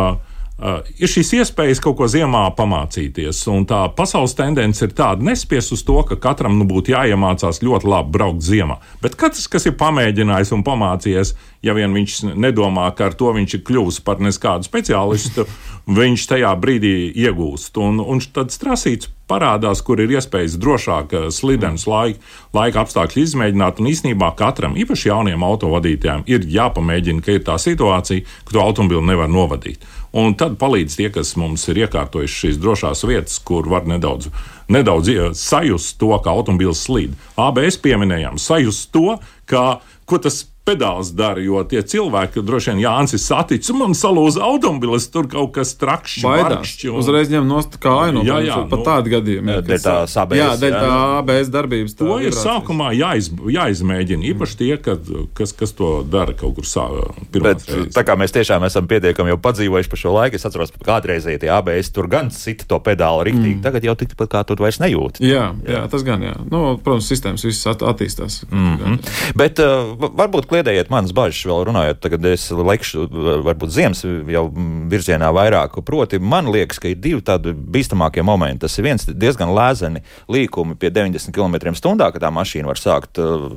[0.56, 5.68] Uh, ir šīs iespējas kaut ko ziemā pamācīties, un tā pasaules tendence ir tāda nespies
[5.76, 8.78] uz to, ka katram nu, būtu jāiemācās ļoti labi braukt ziemā.
[9.04, 11.34] Bet katrs, kas ir pamēģinājis un pamācījies,
[11.66, 15.44] ja vien viņš nedomā, ka ar to viņš ir kļuvis par neskādu speciālistu,
[16.00, 16.94] viņš tajā brīdī
[17.26, 17.76] iegūst.
[17.84, 22.22] Un, un tad strasīts parādās, kur ir iespējas drošāk slidens laika,
[22.56, 23.82] laika apstākļu izmēģināt.
[23.82, 29.04] Un īsnībā katram, īpaši jauniem autovadītājiem, ir jāpamēģina, ka ir tā situācija, ka to automobili
[29.12, 29.84] nevar novadīt.
[30.16, 34.30] Un tad palīdz tie, kas mums ir iekārtojuši šīs drošās vietas, kur var nedaudz,
[34.72, 37.18] nedaudz sajust to, ka automobīls slīd.
[37.36, 39.18] ABS pieminējām, sajust to,
[39.50, 44.42] ka, ko tas pedāls dara, jo tie cilvēki, droši vien Jānis ir saticis, man salūza
[44.46, 46.90] automobilis, tur kaut kas trakšs, baidāšķi.
[46.90, 47.00] Un...
[47.02, 49.60] Uzreiz ņem nost kāju no jā, jā, pat nu, tādu gadījumu.
[49.68, 50.40] Dēļ tās ABS.
[50.40, 51.98] Jā, dēļ tā ABS darbības.
[52.00, 56.70] Tā to ir sākumā jāiz, jāizmēģina, īpaši tie, kad, kas, kas to dara kaut kur
[56.70, 57.28] sākumā.
[57.36, 57.94] Bet reizes.
[57.94, 61.44] tā kā mēs tiešām esam pietiekami jau padzīvojuši par šo laiku, es atceros, ka kādreizēji
[61.46, 63.64] tie ABS tur gan sita to pedāli riktīgi, mm.
[63.66, 65.22] tagad jau tikpat kā tur vairs nejūt.
[65.22, 66.34] Jā, jā, jā, tas gan, jā.
[66.50, 68.42] Nu, protams, sistēmas viss attīstās.
[68.50, 69.00] Mm -hmm.
[69.38, 73.06] Bet uh, varbūt kliedējiet manas bažas, vēl runājot, tagad es lekšu,
[73.46, 74.46] varbūt ziemas jau
[74.92, 75.76] virzienā vairāk.
[75.86, 78.64] Proti, man liekas, ka ir divi tādi bīstamākie momenti.
[78.66, 83.48] Tas ir viens diezgan lēzeni līkumi pie 90 km/h, kad tā mašīna var sākt uh,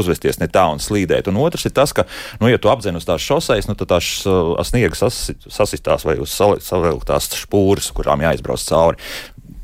[0.00, 1.28] uzvesties ne tā un slīdēt.
[1.28, 2.06] Un otrs ir tas, ka,
[2.40, 5.04] nu, ja tu apdzen uz tās šoseis, nu, tad tās uh, sniegs
[5.48, 9.10] sasistās vai uz savilktās špūras, kurām jāizbrauc cauri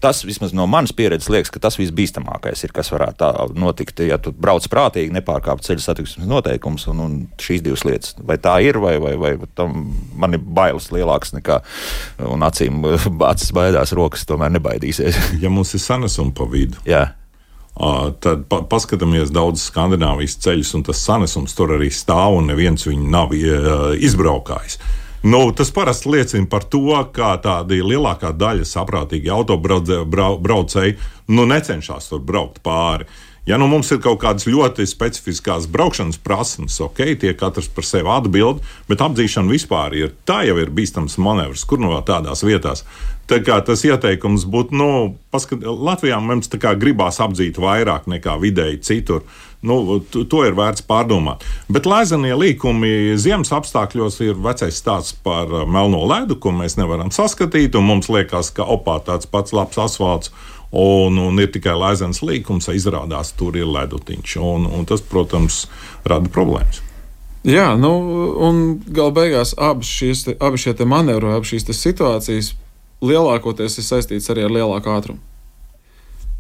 [0.05, 4.35] tas vismaz no manas pieredzes liekas, ka tas visbīstamākais ir, kas varētu notikt, ja tu
[4.37, 8.13] brauc prātīgi, nepārkāpj ceļu satiksmes noteikumus un, un šīs divas lietas.
[8.21, 9.87] Vai tā ir, vai, vai, vai tam
[10.21, 11.61] man ir bailes lielākas nekā,
[12.29, 12.85] un acīm
[13.33, 15.21] acis baidās, rokas tomēr nebaidīsies.
[15.45, 16.83] ja mums ir sanesumi pa vidu.
[16.89, 17.07] Jā.
[17.75, 23.09] Tad pa, paskatāmies daudz skandināvijas ceļus, un tas sanesums tur arī stāv, un neviens viņu
[23.11, 24.79] nav izbraukājis.
[24.79, 30.99] Uh, Nu, tas parasti liecina par to, ka tāda lielākā daļa saprātīgi autobraucēji
[31.33, 33.09] nu, necenšas tur braukt pāri.
[33.49, 38.09] Ja nu mums ir kaut kādas ļoti specifiskas braukšanas prasības, ok, tie katrs par sevi
[38.09, 42.85] atbild, bet apdzīšana vispār ir tā jau ir bīstams manevrs, kur no tādās vietās.
[43.29, 44.89] Tā kā tas ieteikums būtu, nu,
[45.33, 49.25] paskat, Latvijā mums gribās apdzīt vairāk nekā vidēji citur.
[49.65, 51.45] Nu, to ir vērts pārdomāt.
[51.73, 57.13] Bet lēzenie līkumi ziemas apstākļos ir vecais stāsts par uh, melno ledu, ko mēs nevaram
[57.15, 57.79] saskatīt.
[57.81, 60.35] Mums liekas, ka opā tāds pats labs asfalts.
[60.75, 64.37] Un, un ir tikai lēzens līkums, izrādās, tur ir ledutiņš.
[64.43, 65.65] Un, un tas, protams,
[66.05, 66.83] rada problēmas.
[67.45, 67.93] Jā, nu,
[68.41, 72.55] un gala beigās abas šīs abi šie manevri, abas šīs situācijas
[73.05, 75.21] lielākoties ir saistītas arī ar lielāku ātrumu.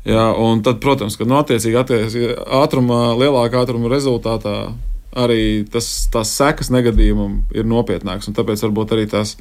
[0.05, 4.75] Jā, un tad, protams, ka nu, attiecīgi, attiecīgi ātruma, lielāka ātruma rezultātā
[5.17, 8.29] arī tas, tās sekas negadījumam ir nopietnākas.
[8.37, 9.37] Tāpēc varbūt arī tās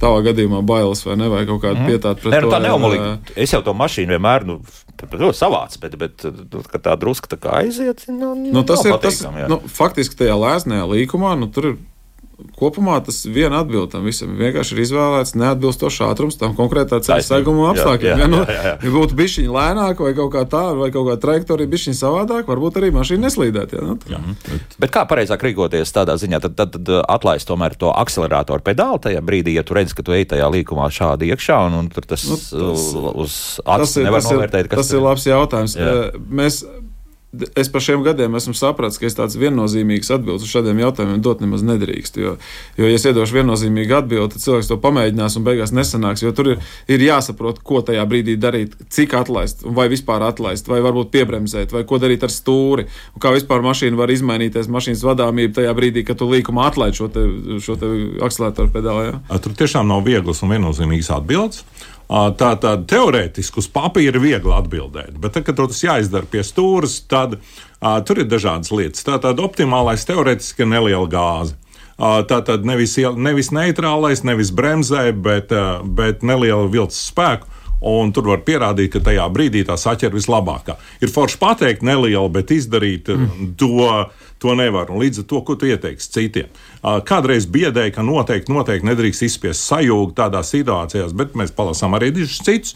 [0.00, 1.88] tavā gadījumā bailes vai ne, vai kaut kāda mm.
[1.88, 2.52] pietāta pret ne, nu, to.
[2.52, 3.36] Tā neumolīgi.
[3.46, 4.58] Es jau to mašīnu vienmēr, nu,
[5.04, 9.34] ļoti savāds, bet, bet nu, tā druska tā kā aiziet, nu, nu, tas ir patīkam,
[9.34, 9.48] tas, jā.
[9.50, 11.76] nu, faktiski tajā lēsnējā līkumā, nu, tur ir
[12.58, 17.70] kopumā tas viena atbilde tam visam vienkārši ir izvēlēts neatbilstošs ātrums tam konkrētā ceļa seguma
[17.72, 18.22] apstākļiem.
[18.24, 21.70] Ja, nu, ja būtu bijis viņa lēnāk, vai kaut kā tāda, vai kaut kā trajektorija
[21.70, 23.74] bija viņa savādāk, varbūt arī mašīna neslīdēt.
[23.76, 24.78] Ja, nu, jā, bet...
[24.84, 29.22] bet kā pareizāk rīkoties tādā ziņā, tad, tad, tad atlaist tomēr to akceleratoru pedāli tajā
[29.24, 32.26] brīdī, ja tu redz, ka tu ej tajā līkumā šādi iekšā, un, un tur tas,
[32.30, 32.88] nu, tas
[33.24, 34.72] uz acis nevar novērtēt.
[34.74, 35.78] Tas ir labs jautājums.
[35.78, 35.94] Jā.
[36.14, 36.64] Mēs
[37.56, 41.42] es par šiem gadiem esmu sapratis, ka es tāds viennozīmīgs atbildes uz šādiem jautājumiem dot
[41.44, 42.18] nemaz nedrīkst.
[42.20, 42.34] Jo,
[42.78, 46.24] jo ja es iedošu viennozīmīgu atbildi, tad cilvēks to pamēģinās un beigās nesanāks.
[46.24, 50.80] Jo tur ir, ir jāsaprot, ko tajā brīdī darīt, cik atlaist, vai vispār atlaist, vai
[50.84, 55.60] varbūt piebremzēt, vai ko darīt ar stūri, un kā vispār mašīna var izmainīties, mašīnas vadāmība
[55.60, 57.26] tajā brīdī, kad tu līkumā atlaid šo, te,
[57.64, 57.90] šo te
[58.24, 59.10] akcelēratoru pedāli.
[59.10, 59.40] Ja?
[59.44, 61.64] Tur tiešām nav vieglas un viennozīmīgas atbildes.
[62.08, 66.98] Tā tad teorētiski uz papīra ir viegli atbildēt, bet, tad, kad tas jāizdara pie stūres,
[67.08, 69.06] tad uh, tur ir dažādas lietas.
[69.06, 71.56] Tā tad optimālais teorētiski ir neliela gāze.
[71.94, 77.48] Uh, tā tad nevis, nevis neitrālais, nevis bremzē, bet, uh, bet neliela vilces spēku.
[77.84, 80.78] Un tur var pierādīt, ka tajā brīdī tā saķer vislabākā.
[81.04, 83.50] Ir forši pateikt, neliela, bet izdarīt mm.
[83.60, 83.90] to
[84.44, 84.90] To nevar.
[84.92, 86.50] Un līdz ar to, ko tu ieteiksi citiem.
[86.82, 92.42] Kādreiz biedēja, ka noteikti, noteikti nedrīkst izspiest sajūgu tādās situācijās, bet mēs palasām arī dažus
[92.44, 92.74] citus.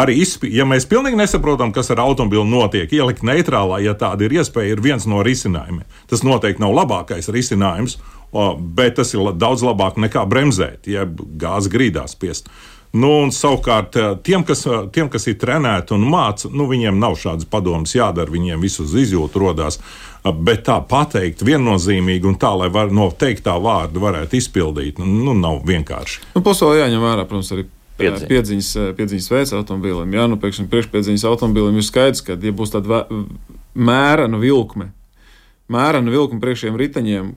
[0.00, 4.38] Arī, izspi, ja mēs pilnīgi nesaprotam, kas ar automobili notiek, ielikt neitrālā, ja tāda ir
[4.38, 5.84] iespēja, ir viens no risinājumiem.
[6.08, 7.98] Tas noteikti nav labākais risinājums,
[8.78, 12.48] bet tas ir daudz labāk nekā bremzēt, ja gāzi grīdā spiest.
[12.90, 13.94] Nu, un savukārt
[14.26, 18.62] tiem kas, tiem, kas ir trenēti un mācīti, nu, viņiem nav šādas padomas jādara, viņiem
[18.62, 19.78] visu uz izjūtu rodās.
[20.20, 25.62] Bet tā pateikt viennozīmīgi un tā, lai var no teiktā vārda varētu izpildīt, nu, nav
[25.68, 26.32] vienkārši.
[26.34, 27.68] Nu, vēl jāņem vērā, protams, arī
[28.00, 30.14] Piedziņas, piedziņas, piedziņas veids automobīlim.
[30.16, 33.02] Jā, nu, pēkšņi priekšpiedziņas automobīlim ir skaidrs, ka, ja būs tāda
[33.76, 34.90] mērena vilkme,
[35.72, 37.30] mērena vilkuma priekšējiem riteņiem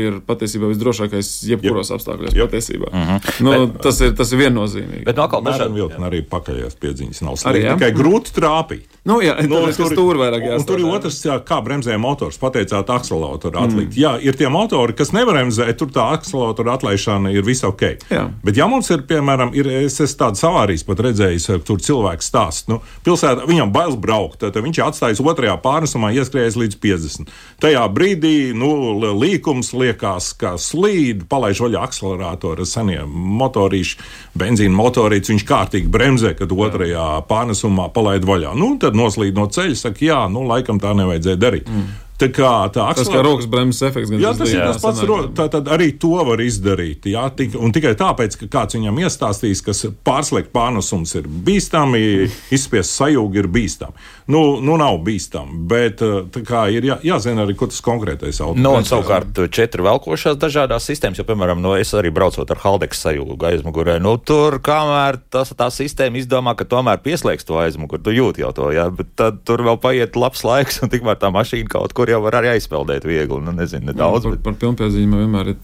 [0.00, 1.98] ir patiesībā visdrošākais jebkuros yep.
[1.98, 2.34] apstākļos.
[2.34, 2.50] Yep.
[2.50, 2.90] Patiesībā.
[2.90, 3.20] Mhm.
[3.20, 3.38] -huh.
[3.44, 5.04] nu, bet, tas, ir, tas ir viennozīmīgi.
[5.06, 7.68] Bet no atkal mērena vilkuma arī pakaļējās piedziņas nav slikti.
[7.68, 8.88] Tikai grūti trāpīt.
[9.04, 10.68] Nu, jā, nu, tur, tur vairāk jāsaka.
[10.70, 12.40] Tur ir otrs, jā, kā bremzē motors.
[12.40, 13.92] Pateicāt, akselautoru atlikt.
[13.92, 14.00] Mm.
[14.00, 17.84] Jā, ir tie motori, kas nevar bremzēt, tur tā akselautoru atlaišana ir viss ok.
[18.12, 18.24] Jā.
[18.44, 22.72] Bet, ja mums ir, piemēram, ir, es esmu tādas avārijas pat redzējis, tur cilvēks stāsta,
[22.72, 27.34] nu, pilsētā viņam bail braukt, tad viņš ir atstājis otrajā pārnesumā, ieskrējis līdz 50.
[27.62, 28.70] Tajā brīdī nu,
[29.18, 33.98] līkums liekas, ka slīd, palaiž vaļā akseleratoru, senie motorīši,
[34.38, 38.54] benzīna motorīts, viņš kārtīgi bremzē, kad otrajā pārnesumā palaid vaļā.
[38.58, 41.70] Nu, tad noslīd no ceļa, saka, jā, nu, laikam tā nevajadzēja darīt.
[41.70, 41.92] Mm.
[42.14, 43.08] Tā kā tā akselē...
[43.08, 44.12] Tas kā rokas bremzes efekts.
[44.22, 45.00] Jā, tas ir tas pats.
[45.08, 45.16] Ro...
[45.34, 47.08] Tā tad arī to var izdarīt.
[47.10, 49.74] Jā, tik, un tikai tāpēc, ka kāds viņam iestāstīs, ka
[50.06, 54.06] pārslēgt pārnesums ir bīstami, izspiest sajūgu ir bīstami.
[54.26, 58.56] Nu, nu nav bīstami, bet ir jā, jāzina arī, ko tas konkrētais auto.
[58.56, 63.02] Nu, un savukārt četri velkošās dažādās sistēmas, jo, piemēram, no es arī braucot ar Haldeks
[63.04, 68.14] sajūgu aizmugurē, nu tur kamēr tas, tā sistēma izdomā, ka tomēr pieslēgs to aizmuguri, tu
[68.16, 71.68] jūti jau to, jā, bet tad tur vēl paiet labs laiks un tikmēr tā mašīna
[71.74, 73.42] kaut kur jau var arī aizpeldēt viegli.
[73.44, 74.44] Nu, nezinu, nedaudz, jā, par, bet...
[74.46, 75.60] par pilnpiedziņu vienmēr ir,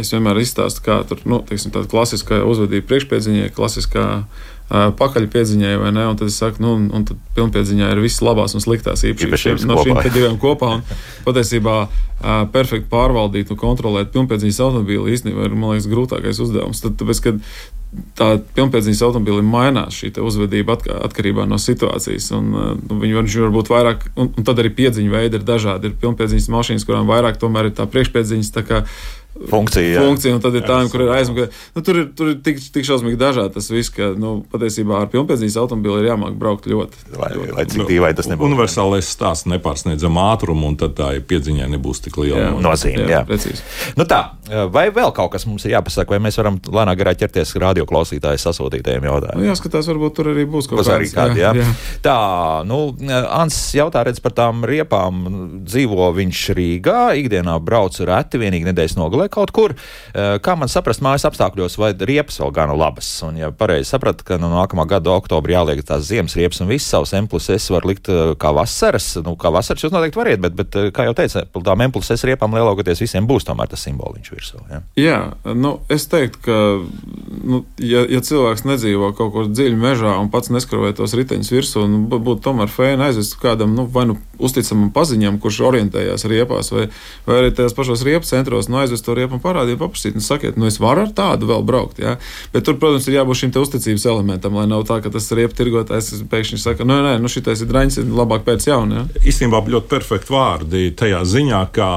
[0.00, 4.06] es vienmēr izstāstu, kā tur, nu, teiksim, tāda klasiskā uzvedība priekšpiedziņai, klasiskā
[4.70, 6.04] pakaļpiedziņai, vai ne?
[6.12, 9.66] Un tad es saku, nu, un, un tad pilnpiedziņā ir viss labās un sliktās īpašības
[9.66, 10.76] no šīm diviem kopā.
[10.78, 10.84] Un
[11.26, 16.82] patiesībā uh, perfekti pārvaldīt un kontrolēt pilnpiedziņas automobīli īstenībā ir, man liekas, grūtākais uzdevums.
[16.84, 17.42] Tad, tāpēc, kad
[18.14, 22.30] tā pilnpiedziņas automobīlim mainās šī uzvedība atkarībā no situācijas.
[22.38, 25.90] Un, uh, viņi var, var būt vairāk, un, un tad arī piedziņu veidi ir dažādi.
[25.90, 28.54] Ir pilnpiedziņas mašīnas, kurām vairāk tomēr ir tā priekšpiedziņas.
[28.54, 28.84] Tā kā,
[29.50, 30.00] funkcija.
[30.02, 31.48] funkcija un tad ir tā, kur ir aizmugurē.
[31.76, 35.10] Nu, tur ir, tur ir tik, tik šausmīgi dažādi tas viss, ka nu, patiesībā ar
[35.12, 37.04] pilnpēcīgas automobili ir jāmāk braukt ļoti.
[37.16, 37.54] Lai, ļoti.
[37.56, 38.50] lai cik dīvaini tas nebūtu.
[38.50, 43.04] Universālais stāsts nepārsniedzam ātrumu, un tad tā piedziņai nebūs tik liela jā, nozīme.
[43.04, 43.22] Jā, jā.
[43.28, 43.64] Precīzi.
[43.98, 44.20] Nu tā,
[44.74, 49.08] vai vēl kaut kas mums ir jāpasaka, vai mēs varam lēnāk garā ķerties radioklausītāju sasūtītajiem
[49.08, 49.44] jautājumiem?
[49.44, 51.14] Nu, jāskatās, varbūt tur arī būs kaut kas tāds.
[51.16, 51.64] Kādi, jā, jā.
[51.64, 51.74] Jā.
[52.04, 52.18] Tā,
[52.68, 52.80] nu,
[53.30, 55.22] Ants jautā redz par tām riepām.
[55.66, 59.74] Dzīvo viņš Rīgā, ikdienā brauc reti, vienīgi nedēļas nogalē kaut kur.
[60.14, 63.08] Eh, kā man saprast, mājas apstākļos, vai riepas vēl gana labas?
[63.26, 66.88] Un, ja pareizi sapratu, ka no nākamā gada oktobra jāliek tās ziemas riepas un viss
[66.90, 70.40] savus M plus S var likt eh, kā vasaras, nu, kā vasaras jūs noteikti variet,
[70.40, 73.70] bet, bet eh, kā jau teicu, tām M plus S riepām lielākoties visiem būs tomēr
[73.70, 74.62] tas simboliņš virsū.
[74.70, 74.82] Ja?
[75.00, 75.20] Jā,
[75.54, 76.58] nu, es teiktu, ka,
[77.44, 81.84] nu, ja, ja cilvēks nedzīvo kaut kur dziļi mežā un pats neskrāvē tos riteņus virsū,
[81.90, 86.86] nu, būtu tomēr fēni aizvest kādam, nu, vai nu uzticamam paziņam, kurš orientējās riepās, vai,
[87.26, 90.58] vai arī tajos pašos riepu centros, nu, aizvest to riepu un parādīt, paprasīt, nu, sakiet,
[90.60, 92.00] nu, es varu ar tādu vēl braukt.
[92.02, 92.16] Ja?
[92.54, 96.22] Bet tur, protams, ir jābūt šim uzticības elementam, lai nav tā, ka tas riepu tirgotājs
[96.30, 99.02] pēkšņi saka, nu, nē, nu, šitais ir draņs, ir labāk pēc jauna.
[99.02, 99.22] Ja?
[99.32, 101.90] Īstenībā ļoti perfekti vārdi tajā ziņā, ka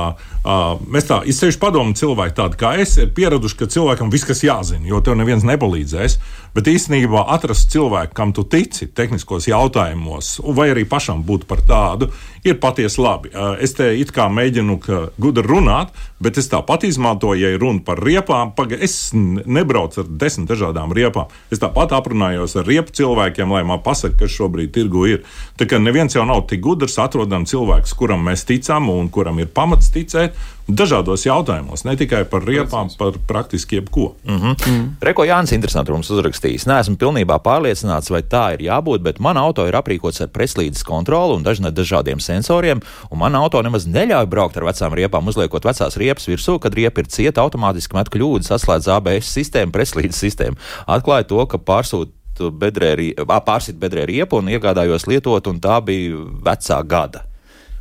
[0.43, 4.43] Uh, mēs tā izceļam padomu cilvēki, tādi kā es, ir pieraduši, ka cilvēkam viss, kas
[4.43, 6.17] jāzina, jo tev neviens nepalīdzēs.
[6.53, 12.11] Bet īstenībā atrast cilvēku, kam tu tici tehniskos jautājumos, vai arī pašam būt par tādu,
[12.43, 13.31] ir patiesi labi.
[13.31, 14.75] Uh, es te it kā mēģinu
[15.15, 18.51] gudri runāt, bet es tāpat izmantoju, ja runa par riepām.
[18.57, 21.31] Paga, es nebraucu ar desmit dažādām riepām.
[21.55, 25.23] Es tāpat aprunājos ar riepu cilvēkiem, lai man pasakā, kas šobrīd tirgu ir.
[25.55, 29.49] Tā kā neviens jau nav tik gudrs, atrodam cilvēku, kuram mēs ticam un kuram ir
[29.55, 30.32] pamats ticēt
[30.67, 34.13] dažādos jautājumos, ne tikai par riepām, par praktiski jebko.
[34.23, 34.67] Mm -hmm.
[34.67, 34.95] mm.
[35.01, 36.67] Reko Jānis interesanti mums uzrakstījis.
[36.67, 41.35] Neesmu pilnībā pārliecināts, vai tā ir jābūt, bet mana auto ir aprīkots ar preslīdes kontroli
[41.35, 42.81] un dažna, dažādiem sensoriem,
[43.11, 47.01] un mana auto nemaz neļauj braukt ar vecām riepām, uzliekot vecās riepas virsū, kad riepa
[47.01, 50.55] ir cieta, automātiski met kļūdas, atslēdz ABS sistēmu, preslīdes sistēmu.
[50.87, 53.13] Atklāja to, ka pārsūta bedrē,
[53.45, 57.32] pārsit bedrē riepu un iegādājos lietot, un tā bija vecā gada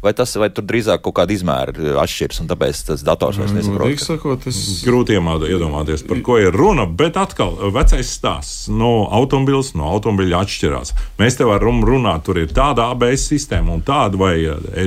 [0.03, 3.93] vai tas vai tur drīzāk kaut kāda izmēra atšķiras, un tāpēc tas dators vairs nesaprot.
[3.93, 4.59] Nu, sakot, es...
[4.87, 10.93] Grūti iedomāties, par ko ir runa, bet atkal vecais stāsts no automobīļa no automobīļa atšķirās.
[11.21, 14.35] Mēs te varam runāt, tur ir tāda ABS sistēma un tāda vai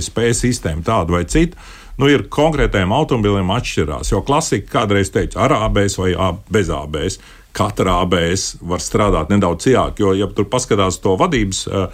[0.01, 1.59] SP sistēma, tāda vai cita.
[1.95, 4.11] Nu, ir konkrētajiem automobīļiem atšķirās.
[4.11, 6.11] Jo klasika kādreiz teica, ar ABS vai
[6.51, 7.21] bez ABS
[7.55, 11.85] katra ABS var strādāt nedaudz cīkāk, jo, ja tur paskatās to vadības uh,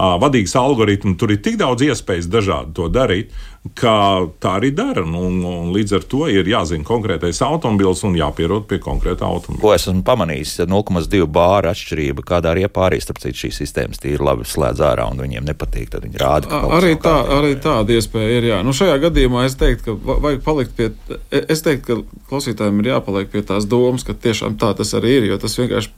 [0.00, 3.34] vadīgs algoritms, tur ir tik daudz iespējas dažādi to darīt
[3.76, 5.02] ka tā arī dara.
[5.04, 9.60] Nu, un, un līdz ar to ir jāzina konkrētais automobilis un jāpierod pie konkrēta automobila.
[9.60, 14.48] Ko esmu pamanījis, 0,2 bāra atšķirība, kādā arī pārī starp citu šīs sistēmas tīri labi
[14.48, 16.62] slēdz ārā un viņiem nepatīk, tad viņi rāda.
[16.78, 18.48] Arī, tā, arī tāda iespēja ir.
[18.48, 18.62] Jā.
[18.64, 20.88] Nu, šajā gadījumā es teiktu, ka vajag palikt pie,
[21.40, 25.28] es teiktu, ka klausītājiem ir jāpaliek pie tās domas, ka tiešām tā tas arī ir,
[25.34, 25.92] jo tas vienkārši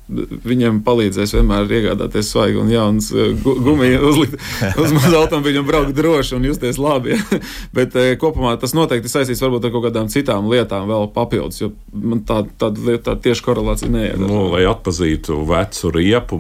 [0.51, 3.13] viņiem palīdzēs vienmēr iegādāties svaigu un jaunas
[3.45, 4.39] gumiju uzlikt
[4.83, 7.15] uz mazu automobīļu un braukt droši un justies labi.
[7.15, 7.41] Ja.
[7.73, 11.71] Bet e, kopumā tas noteikti saistīts varbūt ar kaut kādām citām lietām vēl papildus, jo
[11.93, 14.19] man tā, tāda lieta tā tieši korelācija neiet.
[14.21, 16.39] Nu, lai atpazītu vecu riepu,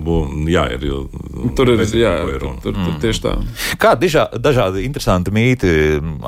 [0.50, 0.86] jā, ir.
[1.58, 3.34] Tur ir, jā, tur, tur, tur tieši tā.
[3.82, 5.72] Kā dižā, dažādi interesanti mīti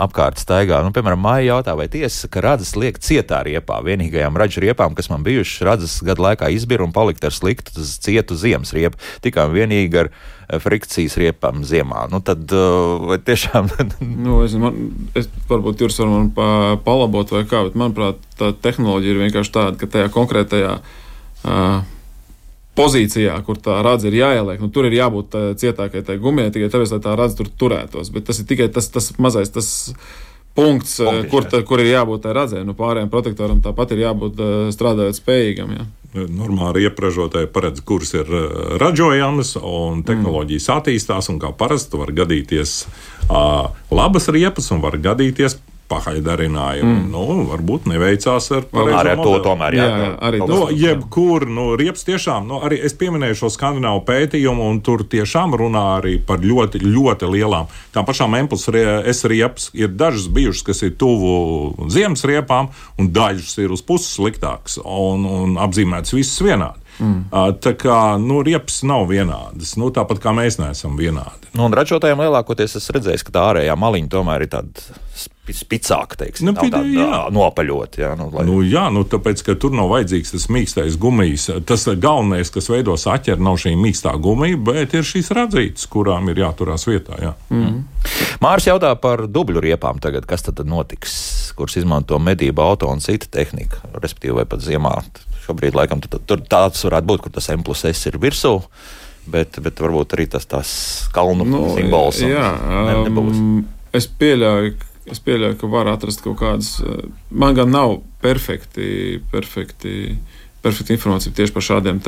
[0.05, 0.83] apkārt staigā.
[0.85, 3.81] Nu, piemēram, māja jautā, vai tiesa, ka radzes liek cietā riepā.
[3.87, 8.39] Vienīgajām ražu riepām, kas man bijušas, radzes gadu laikā izbira un palikt ar sliktu cietu
[8.39, 9.01] ziemas riepu.
[9.25, 12.05] Tikai vienīgi ar Eh, frikcijas riepām ziemā.
[12.13, 13.71] Nu, tad uh, tiešām.
[14.27, 14.77] nu, es, man,
[15.17, 16.49] es varbūt jūs varat man pa,
[16.85, 20.79] palabot vai kā, bet manuprāt, tā tehnoloģija ir vienkārši tāda, ka tajā konkrētajā.
[21.45, 21.83] Uh,
[22.75, 24.59] pozīcijā, kur tā radze ir jāieliek.
[24.59, 28.11] Nu, tur ir jābūt cietākai tai gumijai, tikai tāpēc, lai tā radze tur turētos.
[28.11, 29.69] Bet tas ir tikai tas, tas mazais tas
[30.59, 32.65] punkts, Punktiši, kur, tā, kur ir jābūt tai radzē.
[32.67, 34.43] Nu, pārējiem protektoram tāpat ir jābūt
[34.75, 35.77] strādājot spējīgam.
[35.79, 40.79] Jā normāli iepražotāji paredz, kuras ir eh, ražojamas, un tehnoloģijas mm.
[40.79, 41.31] attīstās.
[41.43, 42.75] Kā parasti var gadīties
[43.27, 45.59] uh, labas riepas, un var gadīties
[45.95, 46.93] pahaidarinājumu.
[46.95, 47.09] Mm.
[47.13, 49.87] Nu, varbūt neveicās ar pareizo Arī ar to tomēr jā.
[49.87, 54.69] jā, jā arī nu, jebkur, nu, riepas tiešām, nu, arī es pieminēju šo skandināvu pētījumu,
[54.75, 57.71] un tur tiešām runā arī par ļoti, ļoti lielām.
[57.95, 63.57] Tā pašām emplas es riepas ir dažas bijušas, kas ir tuvu ziemas riepām, un dažas
[63.63, 66.81] ir uz puses sliktākas, un, un apzīmētas visas vienādi.
[67.03, 67.25] Mm.
[67.63, 71.51] Tā kā nu, riepas nav vienādas, nu, tāpat kā mēs neesam vienādi.
[71.55, 75.01] Nu, un ražotājiem lielākoties es redzēju, ka tā ārējā maliņa tomēr ir tāda
[75.53, 77.19] spicāka, teiksim, nu, tāda jā.
[77.35, 78.01] nopaļota.
[78.01, 78.47] Jā, nu, lai...
[78.49, 81.51] nu, jā, nu, tāpēc, ka tur nav vajadzīgs tas mīkstais gumijs.
[81.69, 86.41] Tas galvenais, kas veido saķeri, nav šī mīkstā gumija, bet ir šīs radzītas, kurām ir
[86.47, 87.21] jāturās vietā.
[87.21, 87.35] Jā.
[87.53, 87.83] Mm.
[88.45, 91.15] Mārs jautā par dubļu riepām tagad, kas tad notiks,
[91.59, 94.97] kuras izmanto medību auto un cita tehnika, respektīvi vai pat ziemā
[95.45, 98.57] Šobrīd, laikam, tur, tur tāds varētu būt, kur tas M plus S ir virsū.
[99.29, 100.71] Bet, bet varbūt arī tas tās
[101.15, 102.21] kalnu nu, simbols.
[102.21, 103.39] Jā, ne, nebūs.
[103.41, 103.63] um,
[103.97, 104.75] es pieļauju,
[105.11, 106.77] es pieļauju, ka var atrast kaut kādas.
[106.83, 110.15] Uh, man gan nav perfekti, perfekti,
[110.65, 112.01] perfekti informācija tieši par šādiem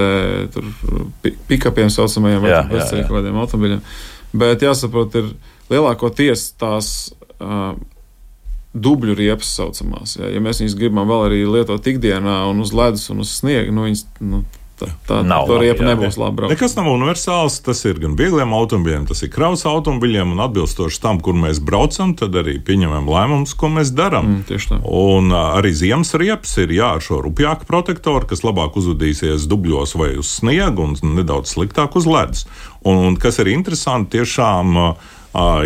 [1.51, 3.85] pikapiem, saucamajiem vecajiem kādiem automobiļiem.
[4.37, 5.35] Bet jāsaprot, ir
[5.73, 6.97] lielākoties tās.
[7.37, 7.77] Uh,
[8.77, 10.17] dubļu riepas saucamās.
[10.19, 13.73] Ja, ja mēs viņus gribam vēl arī lietot ikdienā un uz ledus un uz sniega,
[13.73, 14.43] nu, viņas, nu,
[14.77, 16.51] Tā, tā nav tā riepa nebūs laba.
[16.51, 17.59] Nekas nav universāls.
[17.65, 20.35] Tas ir gan viegliem automobiļiem, tas ir kravas automobiļiem.
[20.35, 24.43] Un atbilstoši tam, kur mēs braucam, tad arī pieņemam lēmumus, ko mēs darām.
[24.45, 29.97] Mm, un arī ziemas riepas ir jā, ar šo rupjāku protektoru, kas labāk uzvedīsies dubļos
[29.97, 32.45] vai uz sniega un nedaudz sliktāk uz ledus.
[32.85, 34.77] Un, un kas ir interesanti, tiešām.
[34.77, 35.15] Uh,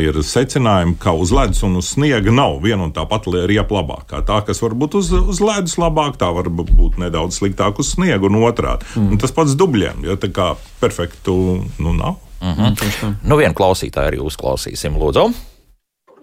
[0.02, 4.22] ir secinājumi, ka uz ledus un uz sniega nav viena un tā pati riepa labākā.
[4.26, 8.26] Tā, kas var būt uz, uz ledus labāk, tā var būt nedaudz sliktāk uz sniega
[8.26, 8.88] un otrādi.
[8.96, 9.12] Mm.
[9.14, 11.36] Un tas pats dubļiem, jo tā kā perfektu
[11.78, 12.18] nu, nav.
[12.40, 13.14] Mm -hmm.
[13.22, 15.32] Nu, vienu klausītāju arī uzklausīsim, Lūdzu.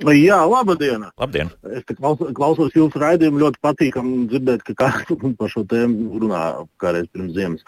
[0.06, 1.08] Jā, labdien!
[1.18, 1.50] Labdien.
[1.74, 6.42] Es klausos, jūsu raidījumu, ļoti patīkami dzirdēt, ka kāds par šo tēmu runā
[6.78, 7.64] kādreiz pirms ziemas.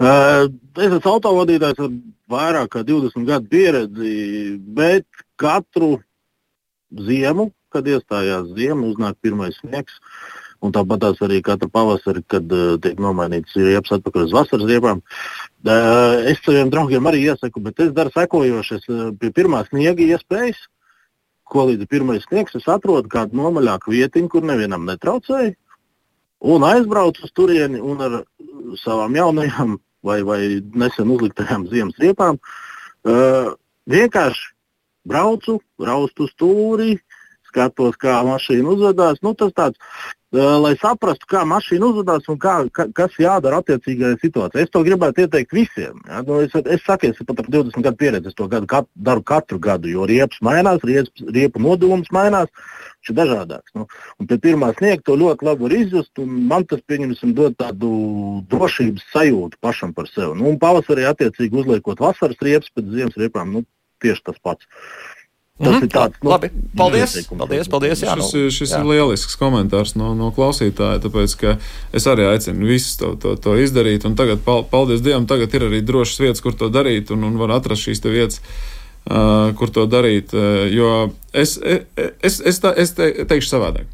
[0.00, 0.48] Uh,
[0.80, 1.92] es esmu autovadītājs ar
[2.32, 4.14] vairāk kā 20 gadu pieredzi,
[4.56, 5.04] bet
[5.36, 5.98] katru
[6.96, 10.00] ziemu, kad iestājās ziema, uznāk pirmais sniegs.
[10.64, 15.04] Un tāpat arī katru pavasari, kad uh, tiek nomainīts riepas atpakaļ uz vasaras riepām.
[15.60, 20.64] Uh, es saviem draugiem arī iesaku, bet es daru sekojošas uh, pie pirmā sniega iespējas,
[21.46, 25.54] ko līdz pirmais sniegs es atrodu kādu nomaļāku vietiņu, kur nevienam netraucēju.
[26.46, 28.16] Un aizbraucu uz turieni un ar
[28.82, 30.40] savām jaunajām vai, vai
[30.74, 32.38] nesen uzliktajām ziemas riepām.
[33.06, 33.54] Uh,
[33.90, 34.52] vienkārši
[35.06, 36.96] braucu, raustu stūri,
[37.48, 39.22] skatos, kā mašīna uzvedās.
[39.24, 39.80] Nu, tas tāds,
[40.34, 44.64] lai saprastu, kā mašīna uzvedās un kā, ka, kas jādara attiecīgajā situācijā.
[44.64, 46.00] Es to gribētu ieteikt visiem.
[46.08, 46.22] Ja?
[46.26, 49.58] Nu, es, es saku, es pat ar 20 gadu pieredzi to gadu, kat, daru katru
[49.62, 52.50] gadu, jo riepas mainās, riepas, riepu nodevums mainās.
[52.98, 53.74] Viņš ir dažādāks.
[53.78, 53.86] Nu,
[54.18, 56.10] un pie pirmā sniega to ļoti labi var izjust.
[56.18, 57.92] Man tas, pieņemsim, dod tādu
[58.50, 60.34] drošības sajūtu pašam par sevi.
[60.40, 63.62] Nu, un pavasarī, attiecīgi, uzliekot vasaras riepas pēc ziemas riepām, nu,
[64.02, 64.66] tieši tas pats.
[65.58, 65.84] Tas mm -hmm.
[65.84, 66.50] ir tāds nu, labi.
[66.76, 67.26] Paldies!
[67.38, 67.68] Paldies!
[67.68, 68.80] paldies jā, šis nu, šis jā.
[68.80, 71.00] ir lielisks komentārs no, no klausītāja.
[71.00, 71.56] Tāpēc
[71.92, 74.04] es arī aicinu visus to, to, to izdarīt.
[74.16, 74.38] Tagad,
[74.70, 78.04] paldies Dievam, tagad ir arī drošas vietas, kur to darīt un, un var atrast šīs
[78.04, 78.40] vietas.
[79.10, 80.34] uh, kur to darīt.
[80.34, 81.86] Uh, jo es, es,
[82.22, 83.86] es, es, tā, es te, teikšu savādāk.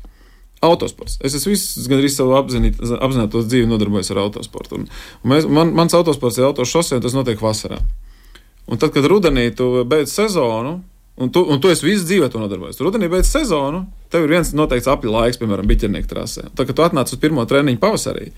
[0.62, 1.18] Autosports.
[1.26, 4.78] Es esmu visu gandrīz savu apzināto dzīvi nodarbojies ar autosportu.
[4.78, 4.86] Un,
[5.22, 7.80] un mēs, man, mans autosports ir autošosē, un tas notiek vasarā.
[8.70, 10.78] Un tad, kad rudenī tu beidz sezonu,
[11.20, 12.78] Un tu, un tu esi visu dzīvi to nodarbojies.
[12.78, 16.48] Tur rudenī beidz sezonu, tev ir viens noteikts apli laiks, piemēram, biķernieku trasē.
[16.56, 18.30] Tad, kad tu atnāc uz pirmo treniņu pavasarī,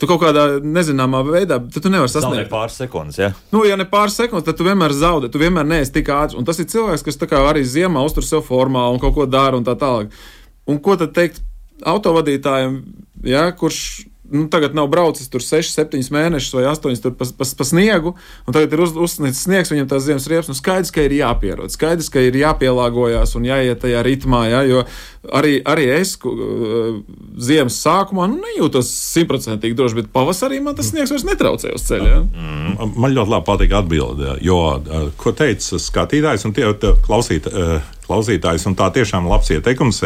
[0.00, 3.20] tu kaut kādā nezināmā veidā, tad tu nevari sasniegt pāris sekundes.
[3.20, 3.30] Ja?
[3.52, 6.38] Nu, ja ne pāris sekundes, tad tu vienmēr zaudē, tu vienmēr neesi tik ātrs.
[6.38, 9.68] Un tas ir cilvēks, kas arī ziemā uztur sev formā un kaut ko dara un
[9.68, 10.16] tā tālāk.
[10.64, 11.44] Un ko tad teikt
[11.84, 12.80] autovadītājiem,
[13.28, 17.66] ja, kurš nu, tagad nav braucis tur 6, 7 mēnešus vai 8 pa, pa, pa
[17.66, 18.14] sniegu,
[18.46, 20.48] un tagad ir uz, uzsnīts sniegs, viņam tās ziemas riepas.
[20.48, 24.84] Nu, skaidrs, ka ir jāpierod, skaidrs, ka ir jāpielāgojas un jāiet tajā ritmā, ja, jo
[25.32, 27.00] arī, arī es uh,
[27.40, 32.14] ziemas sākumā nu, nejūtos simtprocentīgi droši, bet pavasarī man tas sniegs vairs netraucē uz ceļa.
[32.14, 32.22] Ja.
[32.24, 32.94] Mm.
[32.96, 36.72] Man ļoti labi patīk atbildēt, jo, uh, ko teica skatītājs un tie
[37.04, 37.50] klausīt.
[37.52, 38.66] Uh, klausītājs.
[38.76, 40.02] Tā tiešām labs ieteikums.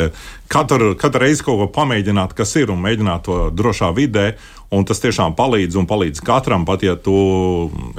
[0.48, 4.30] Katru, katru reizi kaut ko pamēģināt, kas ir, un mēģināt to drošā vidē.
[4.72, 7.16] Un tas tiešām palīdz un palīdz katram, pat ja tu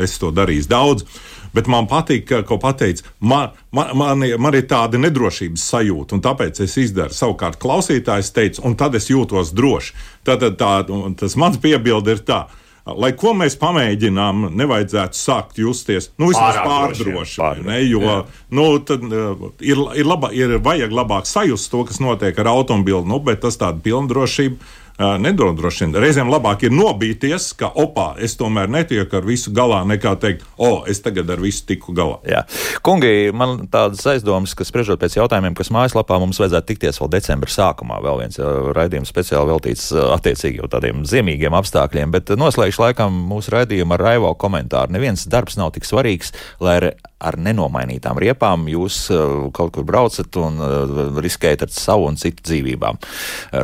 [0.01, 1.05] esi to darījis daudz.
[1.53, 6.61] Bet man patīk, ko pateicis, man, man, man, man ir tāda nedrošības sajūta, un tāpēc
[6.65, 7.13] es izdaru.
[7.13, 9.95] Savukārt, klausītājs teica, un tad es jūtos droši.
[10.29, 10.73] Tad tā,
[11.17, 12.58] tas mans piebilde ir tāds
[12.97, 17.63] lai ko mēs pamēģinām, nevajadzētu sākt justies nu, pārdroši.
[17.65, 18.17] Ne, jo jā.
[18.55, 23.05] nu, tad, uh, ir, ir, laba, ir vajag labāk sajust to, kas notiek ar automobili,
[23.09, 25.99] nu, bet tas tāda pilndrošība nedodrošina.
[26.01, 30.83] Reizēm labāk ir nobīties, ka opā, es tomēr netieku ar visu galā, nekā teikt, o,
[30.89, 32.19] es tagad ar visu tiku galā.
[32.27, 32.43] Jā.
[32.85, 37.53] Kungi, man tādas aizdomas, ka spriežot pēc jautājumiem, kas mājaslapā mums vajadzētu tikties vēl decembra
[37.53, 38.39] sākumā, vēl viens
[38.75, 44.33] raidījums speciāli veltīts attiecīgi jau tādiem ziemīgiem apstākļiem, bet noslēgšu laikam mūsu raidījumu ar Raivo
[44.39, 44.95] komentāru.
[44.95, 46.33] Neviens darbs nav tik svarīgs,
[46.63, 46.79] lai
[47.19, 49.01] ar nenomainītām riepām jūs
[49.55, 50.59] kaut kur braucat un
[51.19, 52.99] riskējat ar savu un citu dzīvībām.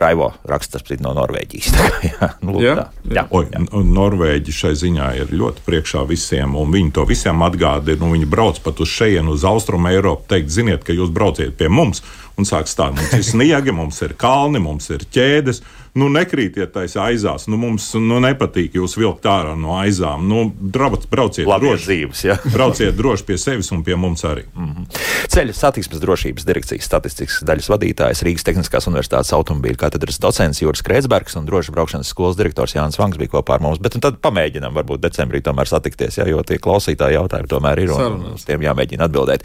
[0.01, 1.69] Raivo raksta no Norvēģijas.
[2.09, 3.15] jā, nu, jā, jā.
[3.17, 3.23] jā.
[3.33, 3.47] Oi,
[3.95, 7.99] Norvēģi šai ziņā ir ļoti priekšā visiem, un viņi to visiem atgādina.
[8.03, 11.71] Nu, viņi brauc pat uz šejienu, uz Austrumu Eiropu, teikt, ziniet, ka jūs brauciet pie
[11.71, 12.03] mums,
[12.37, 15.63] un sāk stāstīt, mums ir sniegi, mums ir kalni, mums ir ķēdes
[15.95, 17.47] nu, nekrītiet taisa aizās.
[17.51, 20.25] Nu, mums nu, nepatīk jūs vilkt ārā no aizām.
[20.27, 21.85] Nu, brauc, brauciet droši.
[21.85, 22.35] Dzīves, ja?
[22.55, 24.43] brauciet droši pie sevis un pie mums arī.
[24.53, 25.03] Mm -hmm.
[25.35, 31.35] Ceļu satiksmes drošības direkcijas statistikas daļas vadītājs Rīgas Tehniskās Universitātes automobīļu katedras docents Juris Kreitsbergs
[31.35, 33.79] un drošas braukšanas skolas direktors Jānis Vangs bija kopā ar mums.
[33.79, 38.25] Bet tad pamēģinām varbūt decembrī tomēr satikties, ja, jo tie klausītāji jautājumi tomēr ir un
[38.33, 39.43] uz tiem jāmēģina atbildēt.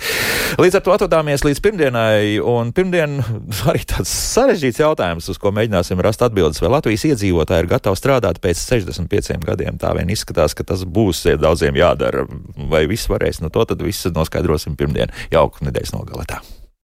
[0.58, 3.18] Līdz ar to atvadāmies līdz pirmdienai, un pirmdien
[3.70, 8.40] arī tāds sarežģīts jautājums, uz ko mēģināsim rast atbildes, vai Latvijas iedzīvotāji ir gatavi strādāt
[8.42, 9.80] pēc 65 gadiem.
[9.80, 12.24] Tā vien izskatās, ka tas būs daudziem jādara.
[12.70, 16.40] Vai viss varēs, nu to tad viss noskaidrosim pirmdien, jauku nedēļas nogaletā.